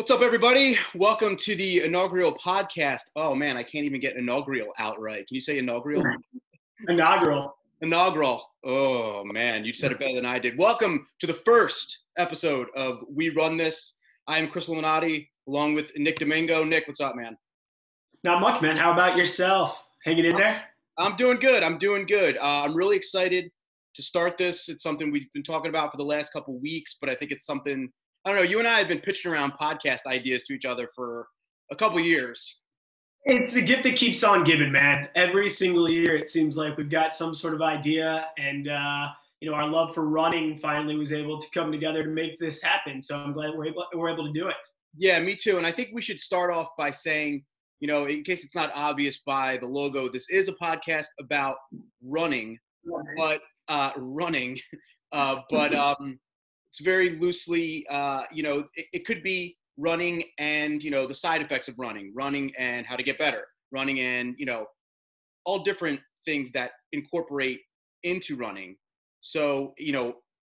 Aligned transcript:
What's 0.00 0.10
up, 0.10 0.22
everybody? 0.22 0.78
Welcome 0.94 1.36
to 1.36 1.54
the 1.54 1.84
inaugural 1.84 2.32
podcast. 2.32 3.10
Oh 3.16 3.34
man, 3.34 3.58
I 3.58 3.62
can't 3.62 3.84
even 3.84 4.00
get 4.00 4.16
inaugural 4.16 4.72
out 4.78 4.98
right. 4.98 5.28
Can 5.28 5.34
you 5.34 5.42
say 5.42 5.58
inaugural? 5.58 6.02
Inaugural. 6.88 7.54
Inaugural. 7.82 8.50
Oh 8.64 9.22
man, 9.26 9.62
you 9.62 9.74
said 9.74 9.92
it 9.92 9.98
better 9.98 10.14
than 10.14 10.24
I 10.24 10.38
did. 10.38 10.56
Welcome 10.56 11.06
to 11.18 11.26
the 11.26 11.34
first 11.34 12.04
episode 12.16 12.68
of 12.74 13.04
We 13.14 13.28
Run 13.28 13.58
This. 13.58 13.98
I 14.26 14.38
am 14.38 14.48
Chris 14.48 14.68
Illuminati, 14.68 15.30
along 15.46 15.74
with 15.74 15.92
Nick 15.94 16.18
Domingo. 16.18 16.64
Nick, 16.64 16.86
what's 16.86 17.02
up, 17.02 17.14
man? 17.14 17.36
Not 18.24 18.40
much, 18.40 18.62
man. 18.62 18.78
How 18.78 18.94
about 18.94 19.18
yourself? 19.18 19.84
Hanging 20.06 20.24
in 20.24 20.34
there? 20.34 20.62
I'm 20.96 21.14
doing 21.16 21.38
good. 21.38 21.62
I'm 21.62 21.76
doing 21.76 22.06
good. 22.06 22.38
Uh, 22.38 22.62
I'm 22.64 22.74
really 22.74 22.96
excited 22.96 23.50
to 23.96 24.02
start 24.02 24.38
this. 24.38 24.70
It's 24.70 24.82
something 24.82 25.12
we've 25.12 25.30
been 25.34 25.42
talking 25.42 25.68
about 25.68 25.90
for 25.90 25.98
the 25.98 26.04
last 26.04 26.32
couple 26.32 26.58
weeks, 26.58 26.96
but 26.98 27.10
I 27.10 27.14
think 27.14 27.32
it's 27.32 27.44
something 27.44 27.92
I 28.24 28.30
don't 28.30 28.36
know. 28.36 28.48
You 28.50 28.58
and 28.58 28.68
I 28.68 28.78
have 28.78 28.88
been 28.88 29.00
pitching 29.00 29.32
around 29.32 29.52
podcast 29.52 30.06
ideas 30.06 30.44
to 30.44 30.54
each 30.54 30.66
other 30.66 30.88
for 30.94 31.28
a 31.70 31.76
couple 31.76 31.98
years. 32.00 32.60
It's 33.24 33.52
the 33.52 33.62
gift 33.62 33.84
that 33.84 33.96
keeps 33.96 34.22
on 34.24 34.44
giving, 34.44 34.72
man. 34.72 35.08
Every 35.14 35.50
single 35.50 35.90
year, 35.90 36.16
it 36.16 36.28
seems 36.28 36.56
like 36.56 36.76
we've 36.76 36.90
got 36.90 37.14
some 37.14 37.34
sort 37.34 37.54
of 37.54 37.62
idea, 37.62 38.26
and 38.38 38.68
uh, 38.68 39.08
you 39.40 39.50
know, 39.50 39.56
our 39.56 39.66
love 39.66 39.94
for 39.94 40.06
running 40.06 40.58
finally 40.58 40.96
was 40.96 41.12
able 41.12 41.40
to 41.40 41.46
come 41.52 41.70
together 41.70 42.02
to 42.02 42.10
make 42.10 42.38
this 42.38 42.62
happen. 42.62 43.00
So 43.00 43.16
I'm 43.16 43.32
glad 43.32 43.54
we're 43.54 43.66
able 43.66 43.86
we're 43.94 44.10
able 44.10 44.26
to 44.26 44.38
do 44.38 44.48
it. 44.48 44.56
Yeah, 44.96 45.20
me 45.20 45.34
too. 45.34 45.58
And 45.58 45.66
I 45.66 45.70
think 45.70 45.90
we 45.94 46.02
should 46.02 46.18
start 46.18 46.52
off 46.52 46.68
by 46.76 46.90
saying, 46.90 47.44
you 47.80 47.88
know, 47.88 48.06
in 48.06 48.22
case 48.22 48.44
it's 48.44 48.54
not 48.54 48.70
obvious 48.74 49.18
by 49.18 49.56
the 49.58 49.66
logo, 49.66 50.08
this 50.08 50.28
is 50.30 50.48
a 50.48 50.54
podcast 50.54 51.06
about 51.20 51.56
running, 52.02 52.58
but 53.16 53.40
uh, 53.68 53.92
running, 53.96 54.58
uh, 55.12 55.40
but 55.50 55.74
um, 55.74 56.18
it's 56.70 56.80
very 56.80 57.18
loosely, 57.18 57.84
uh, 57.90 58.22
you 58.32 58.44
know, 58.44 58.64
it, 58.76 58.86
it, 58.92 59.04
could 59.04 59.24
be 59.24 59.56
running 59.76 60.22
and, 60.38 60.80
you 60.80 60.92
know, 60.92 61.04
the 61.04 61.14
side 61.14 61.42
effects 61.42 61.66
of 61.66 61.74
running, 61.78 62.12
running 62.14 62.52
and 62.56 62.86
how 62.86 62.94
to 62.94 63.02
get 63.02 63.18
better, 63.18 63.42
running 63.72 63.98
and, 63.98 64.36
you 64.38 64.46
know, 64.46 64.66
all 65.44 65.64
different 65.64 65.98
things 66.24 66.52
that 66.52 66.70
incorporate 66.92 67.58
into 68.04 68.36
running. 68.36 68.76
So, 69.20 69.74
you 69.78 69.92
know, 69.92 70.14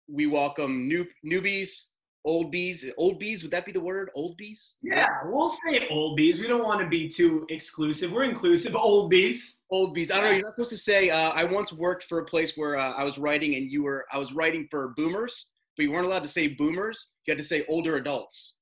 we 0.06 0.26
welcome 0.26 0.86
new 0.86 1.06
newbies, 1.24 1.86
old 2.26 2.52
bees, 2.52 2.90
old 2.98 3.18
bees. 3.18 3.42
Would 3.42 3.52
that 3.52 3.64
be 3.64 3.72
the 3.72 3.80
word? 3.80 4.10
Old 4.14 4.36
bees? 4.36 4.76
Yeah, 4.82 5.08
we'll 5.24 5.54
say 5.66 5.88
old 5.88 6.18
bees. 6.18 6.38
We 6.38 6.46
don't 6.46 6.64
want 6.64 6.82
to 6.82 6.88
be 6.88 7.08
too 7.08 7.46
exclusive. 7.48 8.12
We're 8.12 8.24
inclusive. 8.24 8.76
Old 8.76 9.08
bees. 9.08 9.60
Old 9.70 9.94
bees. 9.94 10.10
I 10.10 10.16
don't 10.16 10.24
know. 10.24 10.30
You're 10.32 10.42
not 10.42 10.52
supposed 10.52 10.70
to 10.70 10.76
say. 10.76 11.08
Uh, 11.08 11.30
I 11.30 11.44
once 11.44 11.72
worked 11.72 12.04
for 12.04 12.18
a 12.18 12.24
place 12.26 12.54
where 12.54 12.76
uh, 12.76 12.92
I 12.92 13.02
was 13.02 13.16
writing, 13.16 13.54
and 13.54 13.70
you 13.70 13.82
were. 13.82 14.04
I 14.12 14.18
was 14.18 14.34
writing 14.34 14.68
for 14.70 14.92
boomers, 14.96 15.51
but 15.76 15.84
you 15.84 15.92
weren't 15.92 16.06
allowed 16.06 16.22
to 16.22 16.28
say 16.28 16.48
boomers. 16.48 17.12
You 17.26 17.32
had 17.32 17.38
to 17.38 17.44
say 17.44 17.64
older 17.68 17.96
adults. 17.96 18.58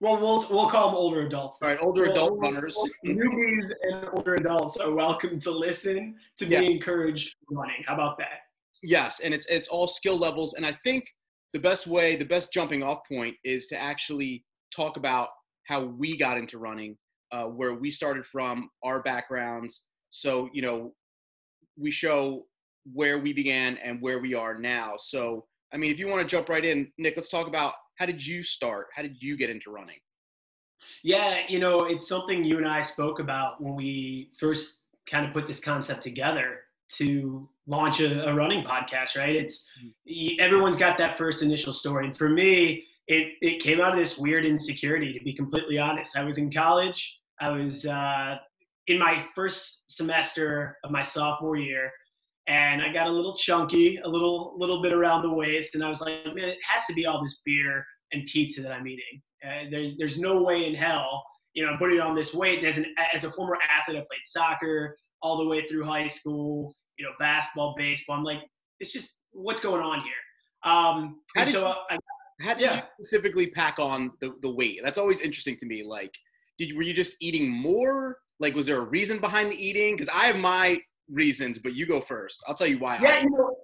Well, 0.00 0.20
we'll 0.20 0.46
we'll 0.50 0.68
call 0.68 0.88
them 0.88 0.96
older 0.96 1.26
adults. 1.26 1.58
All 1.62 1.70
right, 1.70 1.78
older 1.80 2.02
well, 2.02 2.12
adult 2.12 2.38
runners. 2.38 2.76
Newbies 3.06 3.70
and 3.82 4.08
older 4.12 4.34
adults 4.34 4.76
are 4.76 4.92
welcome 4.92 5.40
to 5.40 5.50
listen 5.50 6.16
to 6.36 6.44
yeah. 6.44 6.60
be 6.60 6.72
encouraged 6.72 7.34
running. 7.50 7.82
How 7.86 7.94
about 7.94 8.18
that? 8.18 8.40
Yes, 8.82 9.20
and 9.20 9.32
it's 9.32 9.46
it's 9.46 9.68
all 9.68 9.86
skill 9.86 10.18
levels, 10.18 10.52
and 10.54 10.66
I 10.66 10.72
think 10.84 11.06
the 11.54 11.60
best 11.60 11.86
way, 11.86 12.16
the 12.16 12.26
best 12.26 12.52
jumping 12.52 12.82
off 12.82 13.08
point, 13.10 13.36
is 13.42 13.68
to 13.68 13.80
actually 13.80 14.44
talk 14.74 14.98
about 14.98 15.28
how 15.64 15.84
we 15.84 16.16
got 16.16 16.36
into 16.36 16.58
running, 16.58 16.98
uh, 17.32 17.44
where 17.44 17.74
we 17.74 17.90
started 17.90 18.26
from, 18.26 18.68
our 18.82 19.02
backgrounds. 19.02 19.86
So 20.10 20.50
you 20.52 20.60
know, 20.60 20.92
we 21.78 21.90
show 21.90 22.44
where 22.92 23.18
we 23.18 23.32
began 23.32 23.78
and 23.78 24.02
where 24.02 24.18
we 24.20 24.34
are 24.34 24.58
now. 24.58 24.96
So 24.98 25.46
I 25.72 25.76
mean, 25.76 25.90
if 25.90 25.98
you 25.98 26.08
want 26.08 26.22
to 26.22 26.28
jump 26.28 26.48
right 26.48 26.64
in, 26.64 26.90
Nick, 26.98 27.16
let's 27.16 27.28
talk 27.28 27.46
about 27.46 27.74
how 27.96 28.06
did 28.06 28.24
you 28.24 28.42
start? 28.42 28.88
How 28.94 29.02
did 29.02 29.16
you 29.20 29.36
get 29.36 29.50
into 29.50 29.70
running? 29.70 29.96
Yeah, 31.02 31.40
you 31.48 31.58
know, 31.58 31.84
it's 31.84 32.08
something 32.08 32.44
you 32.44 32.58
and 32.58 32.68
I 32.68 32.82
spoke 32.82 33.18
about 33.18 33.62
when 33.62 33.74
we 33.74 34.30
first 34.38 34.82
kind 35.08 35.26
of 35.26 35.32
put 35.32 35.46
this 35.46 35.60
concept 35.60 36.02
together 36.02 36.60
to 36.88 37.48
launch 37.66 38.00
a, 38.00 38.28
a 38.28 38.34
running 38.34 38.64
podcast, 38.64 39.16
right? 39.16 39.34
It's 39.34 39.70
mm-hmm. 39.82 40.40
everyone's 40.40 40.76
got 40.76 40.98
that 40.98 41.18
first 41.18 41.42
initial 41.42 41.72
story. 41.72 42.06
And 42.06 42.16
for 42.16 42.28
me, 42.28 42.84
it, 43.08 43.34
it 43.40 43.60
came 43.60 43.80
out 43.80 43.92
of 43.92 43.98
this 43.98 44.18
weird 44.18 44.44
insecurity, 44.44 45.12
to 45.12 45.24
be 45.24 45.32
completely 45.32 45.78
honest. 45.78 46.16
I 46.16 46.24
was 46.24 46.38
in 46.38 46.52
college. 46.52 47.20
I 47.40 47.50
was 47.50 47.86
uh, 47.86 48.36
in 48.86 48.98
my 48.98 49.26
first 49.34 49.90
semester 49.90 50.78
of 50.84 50.90
my 50.90 51.02
sophomore 51.02 51.56
year 51.56 51.92
and 52.48 52.82
I 52.82 52.92
got 52.92 53.06
a 53.06 53.10
little 53.10 53.36
chunky, 53.36 53.98
a 54.04 54.08
little 54.08 54.54
little 54.58 54.82
bit 54.82 54.92
around 54.92 55.22
the 55.22 55.32
waist, 55.32 55.74
and 55.74 55.84
I 55.84 55.88
was 55.88 56.00
like, 56.00 56.24
man, 56.26 56.48
it 56.48 56.58
has 56.62 56.86
to 56.86 56.94
be 56.94 57.06
all 57.06 57.20
this 57.20 57.40
beer 57.44 57.84
and 58.12 58.24
pizza 58.26 58.62
that 58.62 58.72
I'm 58.72 58.86
eating. 58.86 59.22
Uh, 59.44 59.64
there's 59.70 59.96
there's 59.98 60.18
no 60.18 60.42
way 60.42 60.66
in 60.66 60.74
hell, 60.74 61.24
you 61.56 61.64
know, 61.64 61.72
I'm 61.72 61.78
putting 61.78 62.00
on 62.00 62.14
this 62.14 62.34
weight. 62.34 62.58
And 62.58 62.68
as 62.68 62.78
an 62.78 62.94
as 63.12 63.24
a 63.24 63.30
former 63.32 63.58
athlete, 63.70 63.96
I 63.96 64.00
played 64.00 64.20
soccer 64.26 64.96
all 65.22 65.38
the 65.38 65.46
way 65.46 65.66
through 65.66 65.84
high 65.84 66.06
school, 66.06 66.72
you 66.98 67.04
know, 67.04 67.12
basketball, 67.18 67.74
baseball. 67.76 68.16
I'm 68.16 68.24
like, 68.24 68.42
it's 68.78 68.92
just 68.92 69.18
what's 69.32 69.60
going 69.60 69.82
on 69.82 70.00
here. 70.00 70.70
Um, 70.70 71.20
how 71.34 71.44
did, 71.44 71.54
so 71.54 71.74
I, 71.90 71.98
how 72.42 72.54
did 72.54 72.62
yeah. 72.62 72.76
you 72.76 72.82
specifically 73.00 73.46
pack 73.48 73.78
on 73.78 74.12
the, 74.20 74.34
the 74.42 74.54
weight? 74.54 74.80
That's 74.82 74.98
always 74.98 75.20
interesting 75.20 75.56
to 75.56 75.66
me. 75.66 75.82
Like, 75.82 76.12
did 76.58 76.76
were 76.76 76.82
you 76.82 76.92
just 76.92 77.16
eating 77.20 77.50
more? 77.50 78.18
Like, 78.38 78.54
was 78.54 78.66
there 78.66 78.78
a 78.78 78.84
reason 78.84 79.18
behind 79.18 79.50
the 79.50 79.56
eating? 79.56 79.94
Because 79.94 80.10
I 80.10 80.26
have 80.26 80.36
my 80.36 80.80
reasons, 81.10 81.58
but 81.58 81.74
you 81.74 81.86
go 81.86 82.00
first. 82.00 82.42
I'll 82.46 82.54
tell 82.54 82.66
you 82.66 82.78
why. 82.78 82.98
Yeah, 83.00 83.20
you 83.20 83.30
know, 83.30 83.56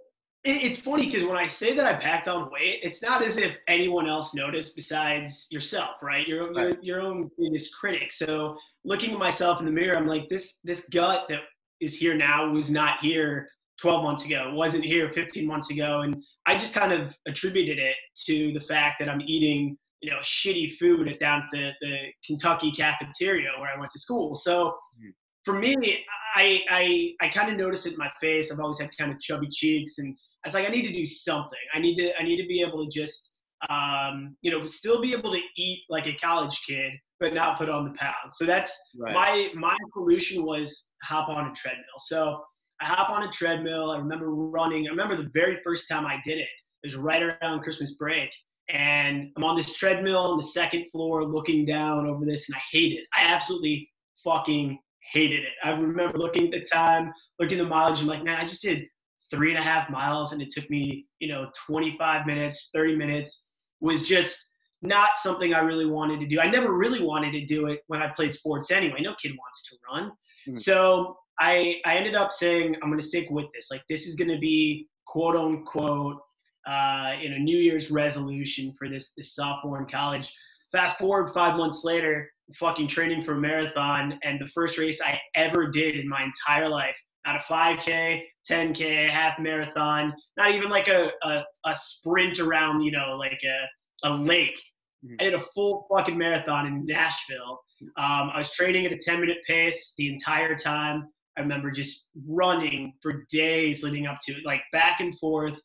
it, 0.44 0.64
it's 0.64 0.78
funny 0.78 1.06
because 1.06 1.24
when 1.24 1.36
I 1.36 1.46
say 1.46 1.74
that 1.74 1.86
I 1.86 1.94
packed 1.94 2.28
on 2.28 2.50
weight, 2.50 2.80
it's 2.82 3.02
not 3.02 3.22
as 3.22 3.36
if 3.36 3.58
anyone 3.68 4.08
else 4.08 4.34
noticed 4.34 4.74
besides 4.74 5.46
yourself, 5.50 6.02
right? 6.02 6.26
Your 6.26 6.52
right. 6.52 6.76
your, 6.82 6.98
your 6.98 7.00
own 7.00 7.30
biggest 7.38 7.74
critic. 7.74 8.12
So 8.12 8.56
looking 8.84 9.12
at 9.12 9.18
myself 9.18 9.60
in 9.60 9.66
the 9.66 9.72
mirror, 9.72 9.96
I'm 9.96 10.06
like, 10.06 10.28
this 10.28 10.58
this 10.64 10.88
gut 10.90 11.26
that 11.28 11.40
is 11.80 11.94
here 11.94 12.14
now 12.14 12.50
was 12.50 12.70
not 12.70 12.98
here 13.00 13.48
12 13.80 14.04
months 14.04 14.24
ago. 14.24 14.52
Wasn't 14.54 14.84
here 14.84 15.10
15 15.12 15.46
months 15.46 15.70
ago, 15.70 16.00
and 16.00 16.16
I 16.46 16.56
just 16.58 16.74
kind 16.74 16.92
of 16.92 17.16
attributed 17.26 17.78
it 17.78 17.96
to 18.26 18.52
the 18.52 18.60
fact 18.60 18.96
that 18.98 19.08
I'm 19.08 19.20
eating 19.22 19.76
you 20.00 20.10
know 20.10 20.18
shitty 20.18 20.76
food 20.76 21.06
at 21.06 21.20
down 21.20 21.42
at 21.42 21.48
the, 21.52 21.70
the 21.80 21.96
Kentucky 22.26 22.72
cafeteria 22.72 23.50
where 23.58 23.70
I 23.74 23.78
went 23.78 23.92
to 23.92 23.98
school. 23.98 24.34
So 24.34 24.74
mm 25.00 25.12
for 25.44 25.54
me, 25.54 26.04
I 26.34 26.62
I 26.70 27.14
I 27.20 27.28
kind 27.28 27.50
of 27.50 27.56
notice 27.56 27.86
it 27.86 27.92
in 27.92 27.98
my 27.98 28.10
face. 28.20 28.52
I've 28.52 28.60
always 28.60 28.80
had 28.80 28.90
kind 28.96 29.12
of 29.12 29.20
chubby 29.20 29.48
cheeks, 29.50 29.98
and 29.98 30.16
I 30.44 30.48
was 30.48 30.54
like, 30.54 30.66
I 30.66 30.70
need 30.70 30.86
to 30.86 30.92
do 30.92 31.06
something. 31.06 31.58
I 31.74 31.78
need 31.78 31.96
to 31.96 32.18
I 32.18 32.22
need 32.22 32.40
to 32.40 32.46
be 32.46 32.62
able 32.62 32.84
to 32.84 32.90
just 32.90 33.30
um, 33.68 34.36
you 34.42 34.50
know 34.50 34.64
still 34.66 35.00
be 35.00 35.12
able 35.12 35.32
to 35.32 35.40
eat 35.56 35.80
like 35.88 36.06
a 36.06 36.14
college 36.14 36.60
kid, 36.68 36.92
but 37.20 37.34
not 37.34 37.58
put 37.58 37.68
on 37.68 37.84
the 37.84 37.98
pounds. 37.98 38.36
So 38.36 38.44
that's 38.44 38.78
right. 38.98 39.14
my 39.14 39.50
my 39.54 39.76
solution 39.94 40.44
was 40.44 40.88
hop 41.02 41.28
on 41.28 41.50
a 41.50 41.54
treadmill. 41.54 41.84
So 41.98 42.42
I 42.80 42.86
hop 42.86 43.10
on 43.10 43.28
a 43.28 43.30
treadmill. 43.30 43.90
I 43.90 43.98
remember 43.98 44.34
running. 44.34 44.86
I 44.86 44.90
remember 44.90 45.16
the 45.16 45.30
very 45.34 45.58
first 45.64 45.88
time 45.88 46.06
I 46.06 46.18
did 46.24 46.38
it. 46.38 46.48
It 46.82 46.88
was 46.88 46.96
right 46.96 47.22
around 47.22 47.60
Christmas 47.62 47.94
break. 47.94 48.30
And 48.68 49.30
I'm 49.36 49.44
on 49.44 49.56
this 49.56 49.74
treadmill 49.74 50.18
on 50.18 50.36
the 50.36 50.42
second 50.42 50.88
floor 50.90 51.24
looking 51.24 51.64
down 51.64 52.08
over 52.08 52.24
this, 52.24 52.48
and 52.48 52.56
I 52.56 52.60
hate 52.70 52.92
it. 52.92 53.04
I 53.14 53.24
absolutely 53.26 53.90
fucking 54.24 54.78
hated 55.12 55.40
it. 55.40 55.52
I 55.62 55.70
remember 55.70 56.18
looking 56.18 56.44
at 56.46 56.50
the 56.50 56.64
time, 56.64 57.12
looking 57.38 57.58
at 57.58 57.64
the 57.64 57.68
mileage, 57.68 58.00
and 58.00 58.08
like, 58.08 58.24
man, 58.24 58.38
I 58.38 58.46
just 58.46 58.62
did 58.62 58.86
three 59.30 59.50
and 59.50 59.58
a 59.58 59.62
half 59.62 59.90
miles, 59.90 60.32
and 60.32 60.42
it 60.42 60.50
took 60.50 60.68
me, 60.70 61.06
you 61.18 61.28
know, 61.28 61.50
25 61.66 62.26
minutes, 62.26 62.70
30 62.74 62.96
minutes. 62.96 63.46
Was 63.80 64.04
just 64.04 64.38
not 64.82 65.10
something 65.16 65.54
I 65.54 65.60
really 65.60 65.86
wanted 65.86 66.20
to 66.20 66.26
do. 66.26 66.40
I 66.40 66.48
never 66.48 66.76
really 66.76 67.02
wanted 67.02 67.32
to 67.32 67.44
do 67.44 67.66
it 67.66 67.80
when 67.86 68.02
I 68.02 68.08
played 68.14 68.34
sports 68.34 68.70
anyway. 68.70 69.00
No 69.00 69.14
kid 69.20 69.32
wants 69.32 69.68
to 69.68 69.76
run. 69.90 70.10
Mm-hmm. 70.48 70.56
So 70.56 71.16
I 71.40 71.80
I 71.84 71.96
ended 71.96 72.14
up 72.14 72.32
saying 72.32 72.76
I'm 72.82 72.88
going 72.88 73.00
to 73.00 73.06
stick 73.06 73.28
with 73.30 73.46
this. 73.54 73.68
Like 73.70 73.82
this 73.88 74.06
is 74.06 74.16
going 74.16 74.30
to 74.30 74.38
be 74.38 74.88
quote 75.06 75.36
unquote 75.36 76.20
uh, 76.66 77.12
in 77.22 77.32
a 77.32 77.38
New 77.38 77.58
Year's 77.58 77.90
resolution 77.90 78.72
for 78.78 78.88
this 78.88 79.12
this 79.16 79.34
sophomore 79.34 79.80
in 79.80 79.86
college. 79.86 80.32
Fast 80.72 80.98
forward 80.98 81.32
five 81.32 81.56
months 81.56 81.82
later, 81.84 82.30
fucking 82.54 82.88
training 82.88 83.22
for 83.22 83.34
a 83.34 83.40
marathon, 83.40 84.18
and 84.22 84.40
the 84.40 84.48
first 84.48 84.78
race 84.78 85.00
I 85.00 85.20
ever 85.34 85.70
did 85.70 85.96
in 85.96 86.08
my 86.08 86.22
entire 86.24 86.68
life, 86.68 86.96
not 87.26 87.36
a 87.36 87.40
5K, 87.40 88.22
10K, 88.50 89.08
half 89.08 89.38
marathon, 89.38 90.12
not 90.36 90.52
even 90.52 90.68
like 90.68 90.88
a, 90.88 91.12
a, 91.22 91.44
a 91.64 91.76
sprint 91.76 92.40
around, 92.40 92.82
you 92.82 92.92
know, 92.92 93.16
like 93.16 93.40
a, 93.44 94.08
a 94.08 94.14
lake. 94.14 94.60
Mm-hmm. 95.04 95.16
I 95.20 95.24
did 95.24 95.34
a 95.34 95.40
full 95.54 95.86
fucking 95.90 96.16
marathon 96.16 96.66
in 96.66 96.86
Nashville. 96.86 97.60
Um, 97.96 98.30
I 98.32 98.38
was 98.38 98.52
training 98.52 98.86
at 98.86 98.92
a 98.92 98.98
10 98.98 99.20
minute 99.20 99.38
pace 99.46 99.94
the 99.96 100.12
entire 100.12 100.56
time. 100.56 101.08
I 101.36 101.40
remember 101.40 101.70
just 101.70 102.08
running 102.28 102.92
for 103.00 103.24
days 103.30 103.82
leading 103.82 104.06
up 104.06 104.18
to 104.26 104.32
it, 104.32 104.44
like 104.44 104.62
back 104.72 105.00
and 105.00 105.16
forth. 105.18 105.58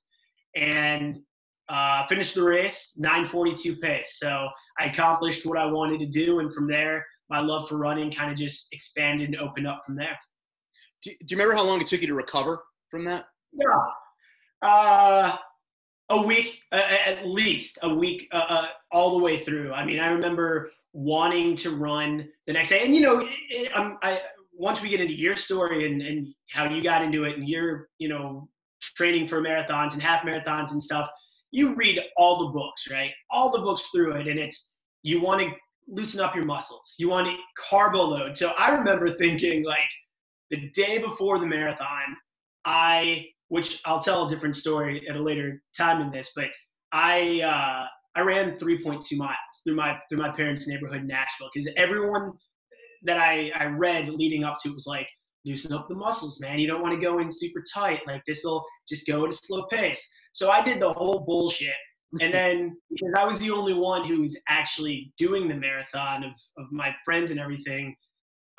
And 0.55 1.19
uh, 1.69 2.07
finished 2.07 2.35
the 2.35 2.43
race 2.43 2.93
942 2.97 3.77
pace. 3.77 4.17
So 4.19 4.47
I 4.79 4.85
accomplished 4.85 5.45
what 5.45 5.57
I 5.57 5.65
wanted 5.65 5.99
to 5.99 6.05
do, 6.05 6.39
and 6.39 6.53
from 6.53 6.67
there, 6.67 7.05
my 7.29 7.41
love 7.41 7.67
for 7.67 7.77
running 7.77 8.11
kind 8.11 8.31
of 8.31 8.37
just 8.37 8.67
expanded 8.71 9.29
and 9.29 9.37
opened 9.37 9.67
up 9.67 9.83
from 9.85 9.95
there. 9.95 10.17
Do, 11.03 11.11
do, 11.11 11.17
you 11.29 11.37
remember 11.37 11.55
how 11.55 11.63
long 11.63 11.81
it 11.81 11.87
took 11.87 12.01
you 12.01 12.07
to 12.07 12.15
recover 12.15 12.63
from 12.89 13.05
that? 13.05 13.25
Yeah. 13.53 14.67
Uh, 14.67 15.37
A 16.09 16.25
week, 16.25 16.61
uh, 16.71 16.97
at 17.05 17.27
least 17.27 17.79
a 17.83 17.93
week, 17.93 18.27
uh, 18.31 18.45
uh, 18.47 18.67
all 18.91 19.17
the 19.17 19.23
way 19.23 19.43
through. 19.43 19.73
I 19.73 19.85
mean, 19.85 19.99
I 19.99 20.07
remember 20.07 20.71
wanting 20.93 21.55
to 21.57 21.75
run 21.75 22.29
the 22.47 22.53
next 22.53 22.69
day, 22.69 22.83
and 22.83 22.95
you 22.95 23.01
know, 23.01 23.27
it, 23.49 23.71
I 23.75 24.21
once 24.53 24.81
we 24.81 24.89
get 24.89 25.01
into 25.01 25.13
your 25.13 25.35
story 25.35 25.85
and, 25.85 26.01
and 26.01 26.27
how 26.49 26.67
you 26.67 26.81
got 26.81 27.03
into 27.03 27.25
it, 27.25 27.37
and 27.37 27.47
you're 27.47 27.89
you 27.99 28.07
know 28.07 28.49
training 28.81 29.27
for 29.27 29.41
marathons 29.41 29.93
and 29.93 30.01
half 30.01 30.23
marathons 30.23 30.71
and 30.71 30.81
stuff, 30.81 31.09
you 31.51 31.73
read 31.75 31.99
all 32.17 32.45
the 32.45 32.51
books, 32.51 32.89
right? 32.91 33.11
All 33.31 33.51
the 33.51 33.61
books 33.61 33.87
through 33.93 34.13
it, 34.13 34.27
and 34.27 34.39
it's 34.39 34.75
you 35.03 35.21
want 35.21 35.41
to 35.41 35.51
loosen 35.87 36.19
up 36.19 36.35
your 36.35 36.45
muscles. 36.45 36.95
You 36.97 37.09
want 37.09 37.27
to 37.27 37.35
carbo 37.57 38.03
load. 38.03 38.37
So 38.37 38.49
I 38.57 38.75
remember 38.75 39.15
thinking 39.15 39.63
like 39.63 39.89
the 40.49 40.69
day 40.71 40.97
before 40.97 41.39
the 41.39 41.47
marathon, 41.47 42.15
I 42.65 43.27
which 43.49 43.81
I'll 43.85 44.01
tell 44.01 44.27
a 44.27 44.29
different 44.29 44.55
story 44.55 45.07
at 45.09 45.15
a 45.15 45.21
later 45.21 45.61
time 45.75 46.01
in 46.01 46.11
this, 46.11 46.31
but 46.35 46.47
I 46.91 47.41
uh, 47.41 47.87
I 48.17 48.21
ran 48.21 48.57
3.2 48.57 49.17
miles 49.17 49.37
through 49.63 49.75
my 49.75 49.97
through 50.09 50.19
my 50.19 50.29
parents' 50.29 50.67
neighborhood 50.67 51.01
in 51.01 51.07
Nashville 51.07 51.49
because 51.53 51.69
everyone 51.77 52.33
that 53.03 53.19
I, 53.19 53.51
I 53.55 53.65
read 53.65 54.09
leading 54.09 54.43
up 54.43 54.57
to 54.63 54.69
it 54.69 54.73
was 54.73 54.87
like 54.87 55.07
loosen 55.45 55.73
up 55.73 55.87
the 55.87 55.95
muscles, 55.95 56.39
man. 56.41 56.59
You 56.59 56.67
don't 56.67 56.81
want 56.81 56.93
to 56.93 56.99
go 56.99 57.19
in 57.19 57.31
super 57.31 57.63
tight. 57.73 58.01
Like 58.07 58.23
this 58.25 58.43
will 58.43 58.65
just 58.89 59.07
go 59.07 59.23
at 59.23 59.29
a 59.29 59.33
slow 59.33 59.63
pace. 59.71 60.05
So 60.37 60.51
I 60.51 60.63
did 60.63 60.79
the 60.79 60.93
whole 60.93 61.21
bullshit. 61.21 61.73
And 62.21 62.31
then 62.31 62.77
because 62.91 63.11
I 63.17 63.25
was 63.25 63.39
the 63.39 63.49
only 63.49 63.73
one 63.73 64.07
who 64.07 64.21
was 64.21 64.39
actually 64.47 65.11
doing 65.17 65.47
the 65.47 65.55
marathon 65.55 66.23
of, 66.23 66.31
of 66.59 66.71
my 66.71 66.95
friends 67.03 67.31
and 67.31 67.39
everything, 67.39 67.95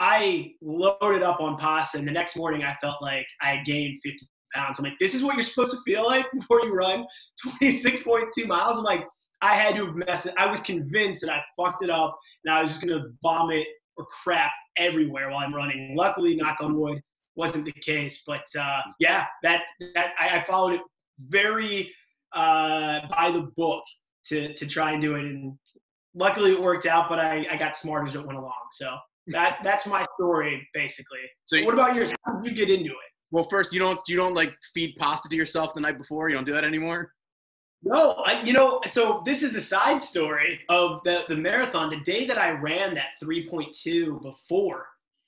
I 0.00 0.54
loaded 0.60 1.22
up 1.22 1.40
on 1.40 1.56
pasta. 1.56 1.98
And 1.98 2.06
the 2.06 2.10
next 2.10 2.36
morning 2.36 2.64
I 2.64 2.76
felt 2.80 3.00
like 3.00 3.26
I 3.40 3.54
had 3.54 3.64
gained 3.64 4.00
50 4.02 4.28
pounds. 4.52 4.80
I'm 4.80 4.86
like, 4.86 4.98
this 4.98 5.14
is 5.14 5.22
what 5.22 5.34
you're 5.34 5.42
supposed 5.42 5.70
to 5.70 5.78
feel 5.86 6.04
like 6.04 6.26
before 6.34 6.60
you 6.64 6.74
run 6.74 7.06
26.2 7.46 8.48
miles. 8.48 8.78
I'm 8.78 8.84
like, 8.84 9.06
I 9.40 9.54
had 9.54 9.76
to 9.76 9.86
have 9.86 9.94
messed 9.94 10.26
it. 10.26 10.34
I 10.36 10.50
was 10.50 10.60
convinced 10.60 11.20
that 11.20 11.30
I 11.30 11.40
fucked 11.56 11.84
it 11.84 11.90
up 11.90 12.18
and 12.44 12.52
I 12.52 12.60
was 12.60 12.70
just 12.70 12.82
gonna 12.82 13.04
vomit 13.22 13.68
or 13.96 14.04
crap 14.06 14.50
everywhere 14.78 15.30
while 15.30 15.46
I'm 15.46 15.54
running. 15.54 15.94
Luckily, 15.94 16.34
knock 16.34 16.60
on 16.60 16.76
wood, 16.76 17.00
wasn't 17.36 17.66
the 17.66 17.72
case. 17.72 18.24
But 18.26 18.44
uh, 18.58 18.80
yeah, 18.98 19.26
that 19.44 19.62
that 19.94 20.14
I, 20.18 20.40
I, 20.40 20.44
followed 20.44 20.74
it 20.74 20.80
very 21.18 21.92
uh, 22.32 23.00
by 23.10 23.30
the 23.30 23.50
book 23.56 23.82
to 24.26 24.52
to 24.54 24.66
try 24.66 24.92
and 24.92 25.02
do 25.02 25.16
it, 25.16 25.24
and 25.24 25.56
luckily 26.14 26.52
it 26.52 26.60
worked 26.60 26.86
out. 26.86 27.08
But 27.08 27.18
I, 27.18 27.46
I 27.50 27.56
got 27.56 27.76
smart 27.76 28.08
as 28.08 28.14
it 28.14 28.24
went 28.24 28.38
along. 28.38 28.52
So 28.72 28.96
that 29.28 29.58
that's 29.62 29.86
my 29.86 30.04
story 30.14 30.66
basically. 30.74 31.20
So 31.44 31.62
what 31.64 31.74
about 31.74 31.94
yours? 31.94 32.12
How 32.24 32.40
did 32.40 32.50
you 32.50 32.56
get 32.56 32.70
into 32.70 32.90
it? 32.90 33.12
Well, 33.30 33.44
first, 33.44 33.72
you 33.72 33.78
don't 33.78 34.00
you 34.08 34.16
don't 34.16 34.34
like 34.34 34.54
feed 34.74 34.96
pasta 34.98 35.28
to 35.28 35.36
yourself 35.36 35.74
the 35.74 35.80
night 35.80 35.98
before. 35.98 36.28
You 36.28 36.36
don't 36.36 36.46
do 36.46 36.52
that 36.52 36.64
anymore. 36.64 37.12
No, 37.82 38.14
I, 38.26 38.42
you 38.42 38.52
know, 38.52 38.80
so 38.88 39.22
this 39.24 39.42
is 39.42 39.52
the 39.52 39.60
side 39.60 40.02
story 40.02 40.60
of 40.68 41.00
the, 41.04 41.24
the 41.28 41.36
marathon. 41.36 41.90
The 41.90 42.00
day 42.00 42.26
that 42.26 42.36
I 42.36 42.50
ran 42.50 42.94
that 42.94 43.10
3.2 43.22 44.20
before, 44.20 44.86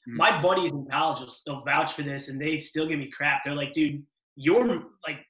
mm-hmm. 0.09 0.17
my 0.17 0.43
buddies 0.43 0.73
in 0.73 0.85
college 0.87 1.21
will 1.21 1.31
still 1.31 1.63
vouch 1.65 1.93
for 1.93 2.03
this 2.03 2.29
and 2.29 2.41
they 2.41 2.59
still 2.59 2.89
give 2.89 2.99
me 2.99 3.09
crap. 3.09 3.45
They're 3.45 3.55
like, 3.55 3.73
dude, 3.73 4.03
you're 4.35 4.83
like, 5.07 5.25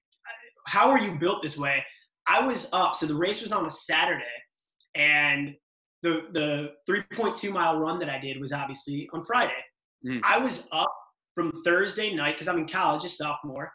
how 0.70 0.88
are 0.88 1.00
you 1.00 1.10
built 1.12 1.42
this 1.42 1.58
way? 1.58 1.84
I 2.28 2.46
was 2.46 2.68
up. 2.72 2.94
So 2.94 3.06
the 3.06 3.14
race 3.14 3.42
was 3.42 3.50
on 3.50 3.66
a 3.66 3.70
Saturday 3.70 4.22
and 4.94 5.54
the, 6.02 6.28
the 6.32 6.70
3.2 6.88 7.52
mile 7.52 7.80
run 7.80 7.98
that 7.98 8.08
I 8.08 8.20
did 8.20 8.40
was 8.40 8.52
obviously 8.52 9.08
on 9.12 9.24
Friday. 9.24 9.52
Mm-hmm. 10.06 10.20
I 10.22 10.38
was 10.38 10.68
up 10.70 10.92
from 11.34 11.52
Thursday 11.64 12.14
night 12.14 12.36
because 12.36 12.46
I'm 12.46 12.58
in 12.58 12.68
college, 12.68 13.04
a 13.04 13.08
sophomore. 13.08 13.70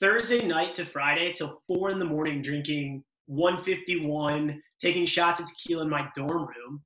Thursday 0.00 0.46
night 0.46 0.74
to 0.74 0.84
Friday 0.84 1.32
till 1.32 1.62
four 1.66 1.90
in 1.90 1.98
the 1.98 2.04
morning 2.04 2.42
drinking 2.42 3.02
151, 3.26 4.60
taking 4.80 5.06
shots 5.06 5.40
of 5.40 5.48
tequila 5.48 5.84
in 5.84 5.90
my 5.90 6.08
dorm 6.14 6.46
room. 6.46 6.82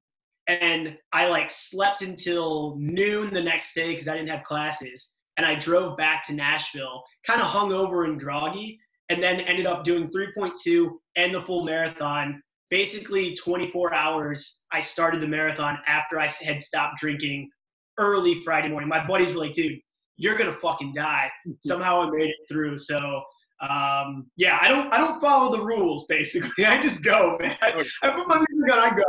And 0.46 0.96
I 1.12 1.26
like 1.26 1.50
slept 1.50 2.02
until 2.02 2.76
noon 2.78 3.34
the 3.34 3.42
next 3.42 3.74
day 3.74 3.90
because 3.90 4.06
I 4.06 4.16
didn't 4.16 4.30
have 4.30 4.44
classes. 4.44 5.12
And 5.36 5.44
I 5.44 5.56
drove 5.56 5.96
back 5.96 6.24
to 6.26 6.32
Nashville, 6.32 7.02
kind 7.26 7.40
of 7.40 7.48
hungover 7.48 8.04
and 8.04 8.20
groggy, 8.20 8.78
and 9.12 9.22
then 9.22 9.40
ended 9.40 9.66
up 9.66 9.84
doing 9.84 10.08
3.2 10.08 10.90
and 11.16 11.34
the 11.34 11.42
full 11.42 11.64
marathon. 11.64 12.42
Basically, 12.70 13.34
24 13.34 13.92
hours. 13.92 14.62
I 14.72 14.80
started 14.80 15.20
the 15.20 15.28
marathon 15.28 15.78
after 15.86 16.18
I 16.18 16.28
had 16.40 16.62
stopped 16.62 16.98
drinking 16.98 17.50
early 17.98 18.42
Friday 18.42 18.68
morning. 18.68 18.88
My 18.88 19.06
buddies 19.06 19.34
were 19.34 19.40
like, 19.40 19.52
dude, 19.52 19.78
you're 20.16 20.38
gonna 20.38 20.54
fucking 20.54 20.94
die. 20.94 21.30
Somehow 21.66 22.00
I 22.00 22.10
made 22.10 22.30
it 22.30 22.36
through. 22.48 22.78
So 22.78 23.22
um, 23.60 24.30
yeah, 24.36 24.58
I 24.60 24.68
don't 24.68 24.90
I 24.92 24.96
don't 24.96 25.20
follow 25.20 25.54
the 25.54 25.62
rules 25.62 26.06
basically. 26.06 26.64
I 26.64 26.80
just 26.80 27.04
go, 27.04 27.36
man. 27.38 27.58
I, 27.60 27.84
I 28.02 28.10
put 28.10 28.26
my 28.26 28.42
music 28.48 28.74
on, 28.74 28.78
I 28.78 28.96
go. 28.96 29.04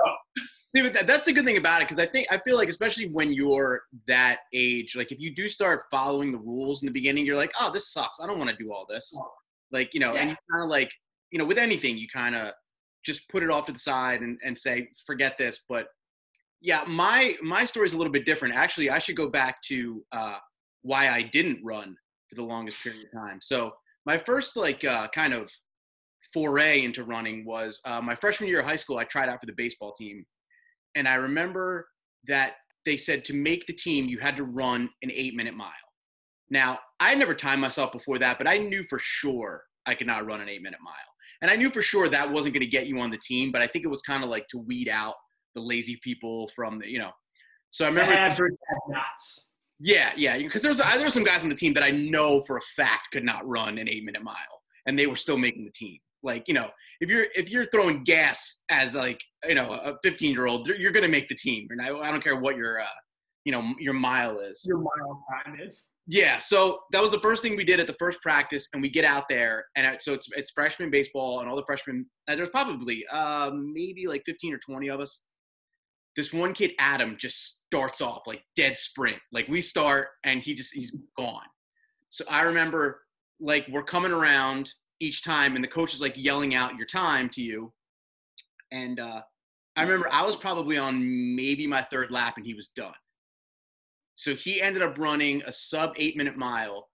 See, 0.76 0.82
that, 0.90 1.06
that's 1.08 1.24
the 1.24 1.32
good 1.32 1.46
thing 1.46 1.58
about 1.58 1.82
it 1.82 1.88
because 1.88 2.00
I 2.00 2.06
think 2.06 2.28
I 2.32 2.40
feel 2.40 2.58
like 2.58 2.68
especially 2.68 3.08
when 3.08 3.32
you're 3.32 3.84
that 4.08 4.40
age, 4.54 4.96
like 4.98 5.14
if 5.14 5.20
you 5.20 5.34
do 5.34 5.48
start 5.48 5.84
following 5.90 6.34
the 6.34 6.40
rules 6.40 6.82
in 6.82 6.88
the 6.88 6.92
beginning, 6.92 7.26
you're 7.26 7.38
like, 7.38 7.54
oh, 7.62 7.72
this 7.72 7.94
sucks. 7.94 8.20
I 8.20 8.28
don't 8.28 8.40
want 8.40 8.50
to 8.50 8.56
do 8.58 8.74
all 8.74 8.86
this. 8.90 9.16
Like 9.74 9.94
you 9.94 10.00
know, 10.00 10.14
yeah. 10.14 10.22
and 10.22 10.30
you 10.30 10.36
kind 10.52 10.64
of 10.64 10.70
like 10.70 10.92
you 11.34 11.40
know, 11.40 11.46
with 11.46 11.58
anything, 11.58 11.98
you 11.98 12.08
kind 12.14 12.36
of 12.36 12.54
just 13.04 13.28
put 13.28 13.44
it 13.44 13.50
off 13.50 13.66
to 13.66 13.74
the 13.74 13.80
side 13.80 14.22
and, 14.22 14.38
and 14.46 14.58
say, 14.58 14.88
forget 15.06 15.38
this. 15.38 15.64
But 15.68 15.88
yeah, 16.62 16.84
my 16.88 17.36
my 17.42 17.66
story 17.66 17.88
is 17.88 17.94
a 17.94 17.98
little 17.98 18.14
bit 18.14 18.24
different. 18.24 18.56
Actually, 18.56 18.90
I 18.90 19.00
should 19.00 19.18
go 19.18 19.30
back 19.30 19.62
to 19.64 20.06
uh, 20.14 20.38
why 20.84 21.10
I 21.10 21.24
didn't 21.24 21.60
run 21.64 21.98
for 22.30 22.36
the 22.36 22.44
longest 22.44 22.78
period 22.82 23.06
of 23.06 23.20
time. 23.20 23.40
So 23.42 23.72
my 24.06 24.18
first 24.18 24.56
like 24.56 24.86
uh, 24.86 25.08
kind 25.10 25.34
of 25.34 25.50
foray 26.34 26.84
into 26.84 27.04
running 27.04 27.46
was 27.46 27.80
uh, 27.84 28.00
my 28.00 28.16
freshman 28.16 28.48
year 28.50 28.62
of 28.62 28.66
high 28.66 28.78
school. 28.78 28.98
I 28.98 29.04
tried 29.04 29.28
out 29.28 29.40
for 29.42 29.46
the 29.48 29.54
baseball 29.58 29.92
team, 29.92 30.24
and 30.96 31.08
I 31.08 31.16
remember 31.16 31.88
that 32.28 32.54
they 32.86 32.96
said 32.96 33.26
to 33.26 33.34
make 33.34 33.66
the 33.66 33.74
team 33.74 34.08
you 34.08 34.20
had 34.20 34.38
to 34.38 34.44
run 34.44 34.90
an 35.02 35.12
eight 35.14 35.36
minute 35.36 35.56
mile. 35.56 35.72
Now 36.54 36.78
I 37.00 37.16
never 37.16 37.34
timed 37.34 37.62
myself 37.62 37.92
before 37.92 38.20
that, 38.20 38.38
but 38.38 38.48
I 38.48 38.60
knew 38.60 38.84
for 38.84 39.00
sure 39.00 39.64
I 39.88 39.96
could 39.96 40.06
not 40.06 40.28
run 40.28 40.40
an 40.40 40.48
eight 40.48 40.62
minute 40.62 40.80
mile, 40.84 40.94
and 41.42 41.50
I 41.50 41.56
knew 41.56 41.72
for 41.72 41.82
sure 41.82 42.08
that 42.08 42.32
wasn't 42.32 42.54
going 42.54 42.64
to 42.64 42.70
get 42.70 42.86
you 42.86 43.00
on 43.00 43.10
the 43.10 43.18
team. 43.18 43.52
But 43.52 43.64
I 43.64 43.68
think 43.68 43.84
it 43.84 43.88
was 43.88 44.04
kind 44.04 44.24
of 44.24 44.30
like 44.30 44.48
to 44.50 44.60
weed 44.60 44.88
out 44.88 45.16
the 45.56 45.62
lazy 45.62 46.00
people 46.04 46.52
from 46.56 46.78
the 46.78 46.88
you 46.88 47.00
know. 47.00 47.10
So 47.72 47.86
I 47.86 47.88
remember. 47.88 48.14
Average 48.14 48.54
nuts. 48.88 49.50
Yeah, 49.80 50.12
yeah, 50.16 50.38
because 50.38 50.62
there's 50.62 50.78
there 50.78 51.04
were 51.04 51.10
some 51.10 51.24
guys 51.24 51.42
on 51.42 51.50
the 51.50 51.56
team 51.56 51.74
that 51.74 51.84
I 51.84 51.90
know 51.90 52.44
for 52.46 52.58
a 52.58 52.62
fact 52.78 53.10
could 53.12 53.26
not 53.26 53.46
run 53.48 53.80
an 53.80 53.90
eight 53.90 54.06
minute 54.06 54.24
mile, 54.24 54.62
and 54.86 54.98
they 54.98 55.08
were 55.08 55.16
still 55.16 55.40
making 55.40 55.66
the 55.66 55.72
team. 55.72 55.98
Like 56.22 56.48
you 56.48 56.54
know, 56.54 56.70
if 57.02 57.10
you're 57.10 57.26
if 57.34 57.50
you're 57.50 57.66
throwing 57.66 58.04
gas 58.04 58.64
as 58.70 58.94
like 58.94 59.24
you 59.44 59.56
know 59.56 59.72
a 59.72 59.96
15 60.04 60.32
year 60.32 60.46
old, 60.46 60.68
you're 60.68 60.92
gonna 60.92 61.08
make 61.08 61.30
the 61.30 61.36
team. 61.36 61.68
And 61.72 61.82
I, 61.82 61.88
I 61.98 62.12
don't 62.12 62.24
care 62.24 62.40
what 62.40 62.58
your 62.58 62.80
uh, 62.80 63.00
you 63.44 63.52
know 63.52 63.74
your 63.80 63.94
mile 63.94 64.38
is. 64.38 64.64
Your 64.64 64.78
mile 64.78 65.26
time 65.44 65.58
is. 65.60 65.90
Yeah, 66.06 66.38
so 66.38 66.82
that 66.92 67.02
was 67.02 67.12
the 67.12 67.20
first 67.20 67.42
thing 67.42 67.56
we 67.56 67.64
did 67.64 67.80
at 67.80 67.88
the 67.88 67.96
first 67.98 68.22
practice, 68.22 68.68
and 68.74 68.82
we 68.82 68.90
get 68.90 69.06
out 69.06 69.30
there, 69.30 69.66
and 69.78 69.98
so 70.02 70.14
it's 70.14 70.28
it's 70.36 70.52
freshman 70.52 70.92
baseball, 70.92 71.40
and 71.40 71.50
all 71.50 71.56
the 71.56 71.64
freshmen. 71.66 72.06
There's 72.28 72.50
probably 72.50 73.06
um, 73.08 73.72
maybe 73.74 74.06
like 74.08 74.24
15 74.26 74.54
or 74.54 74.58
20 74.58 74.90
of 74.90 75.00
us. 75.00 75.24
This 76.16 76.34
one 76.34 76.54
kid 76.54 76.74
adam 76.78 77.16
just 77.18 77.62
starts 77.68 78.02
off 78.02 78.24
like 78.28 78.44
dead 78.56 78.78
sprint. 78.78 79.18
Like 79.32 79.48
we 79.48 79.62
start 79.62 80.10
and 80.26 80.42
he 80.42 80.54
just 80.54 80.74
he's 80.74 80.96
gone. 81.18 81.48
So 82.10 82.24
i 82.30 82.44
remember 82.44 83.02
like 83.40 83.66
we're 83.72 83.84
coming 83.84 84.12
around 84.12 84.72
each 85.00 85.24
time 85.24 85.56
and 85.56 85.64
the 85.64 85.68
coach 85.68 85.94
is 85.94 86.02
like 86.02 86.14
yelling 86.16 86.54
out 86.54 86.76
your 86.76 86.86
time 86.86 87.30
to 87.30 87.42
you. 87.42 87.74
And 88.72 89.00
uh, 89.00 89.22
i 89.76 89.82
remember 89.82 90.08
i 90.12 90.24
was 90.24 90.36
probably 90.36 90.78
on 90.78 91.36
maybe 91.36 91.66
my 91.66 91.82
third 91.82 92.12
lap 92.12 92.36
and 92.38 92.46
he 92.46 92.54
was 92.54 92.68
done 92.76 92.94
so 94.16 94.36
he 94.36 94.62
ended 94.62 94.82
up 94.82 94.98
running 94.98 95.42
a 95.46 95.52
sub 95.52 95.94
eight 95.98 96.16
minute 96.18 96.38
mile 96.38 96.90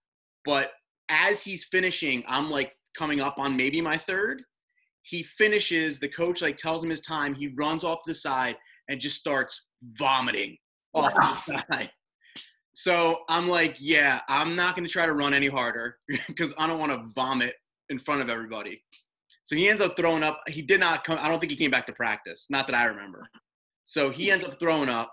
but 0.46 0.72
as 1.10 1.44
he's 1.44 1.64
finishing 1.66 2.24
i'm 2.28 2.50
like 2.50 2.76
coming 2.98 3.22
up 3.22 3.38
on 3.40 3.56
maybe 3.56 3.82
my 3.82 3.98
third 3.98 4.42
he 5.04 5.24
finishes 5.24 6.00
the 6.00 6.08
coach 6.08 6.42
like 6.42 6.58
tells 6.58 6.84
him 6.84 6.90
his 6.90 7.02
time 7.02 7.34
he 7.34 7.48
runs 7.58 7.84
off 7.84 8.04
to 8.04 8.12
the 8.12 8.16
side 8.16 8.56
and 8.90 9.00
just 9.00 9.18
starts 9.18 9.68
vomiting 9.94 10.58
off 10.94 11.46
the 11.46 11.64
side. 11.70 11.92
So 12.74 13.20
I'm 13.28 13.48
like, 13.48 13.76
yeah, 13.80 14.22
I'm 14.28 14.56
not 14.56 14.76
going 14.76 14.88
to 14.88 14.92
try 14.92 15.06
to 15.06 15.14
run 15.14 15.34
any 15.34 15.48
harder 15.48 15.98
because 16.28 16.54
I 16.58 16.68
don't 16.68 16.80
want 16.80 16.92
to 16.92 17.08
vomit 17.14 17.56
in 17.90 18.00
front 18.00 18.22
of 18.22 18.30
everybody. 18.30 18.82
So 19.44 19.56
he 19.56 19.68
ends 19.68 19.82
up 19.82 19.98
throwing 19.98 20.24
up. 20.24 20.42
He 20.48 20.62
did 20.62 20.80
not 20.80 21.04
come. 21.04 21.18
I 21.20 21.28
don't 21.28 21.40
think 21.40 21.52
he 21.52 21.58
came 21.58 21.72
back 21.72 21.88
to 21.88 21.94
practice. 21.94 22.46
Not 22.50 22.68
that 22.68 22.76
I 22.76 22.86
remember. 22.86 23.28
So 23.86 24.12
he 24.12 24.32
ends 24.32 24.44
up 24.44 24.60
throwing 24.60 24.90
up. 24.90 25.12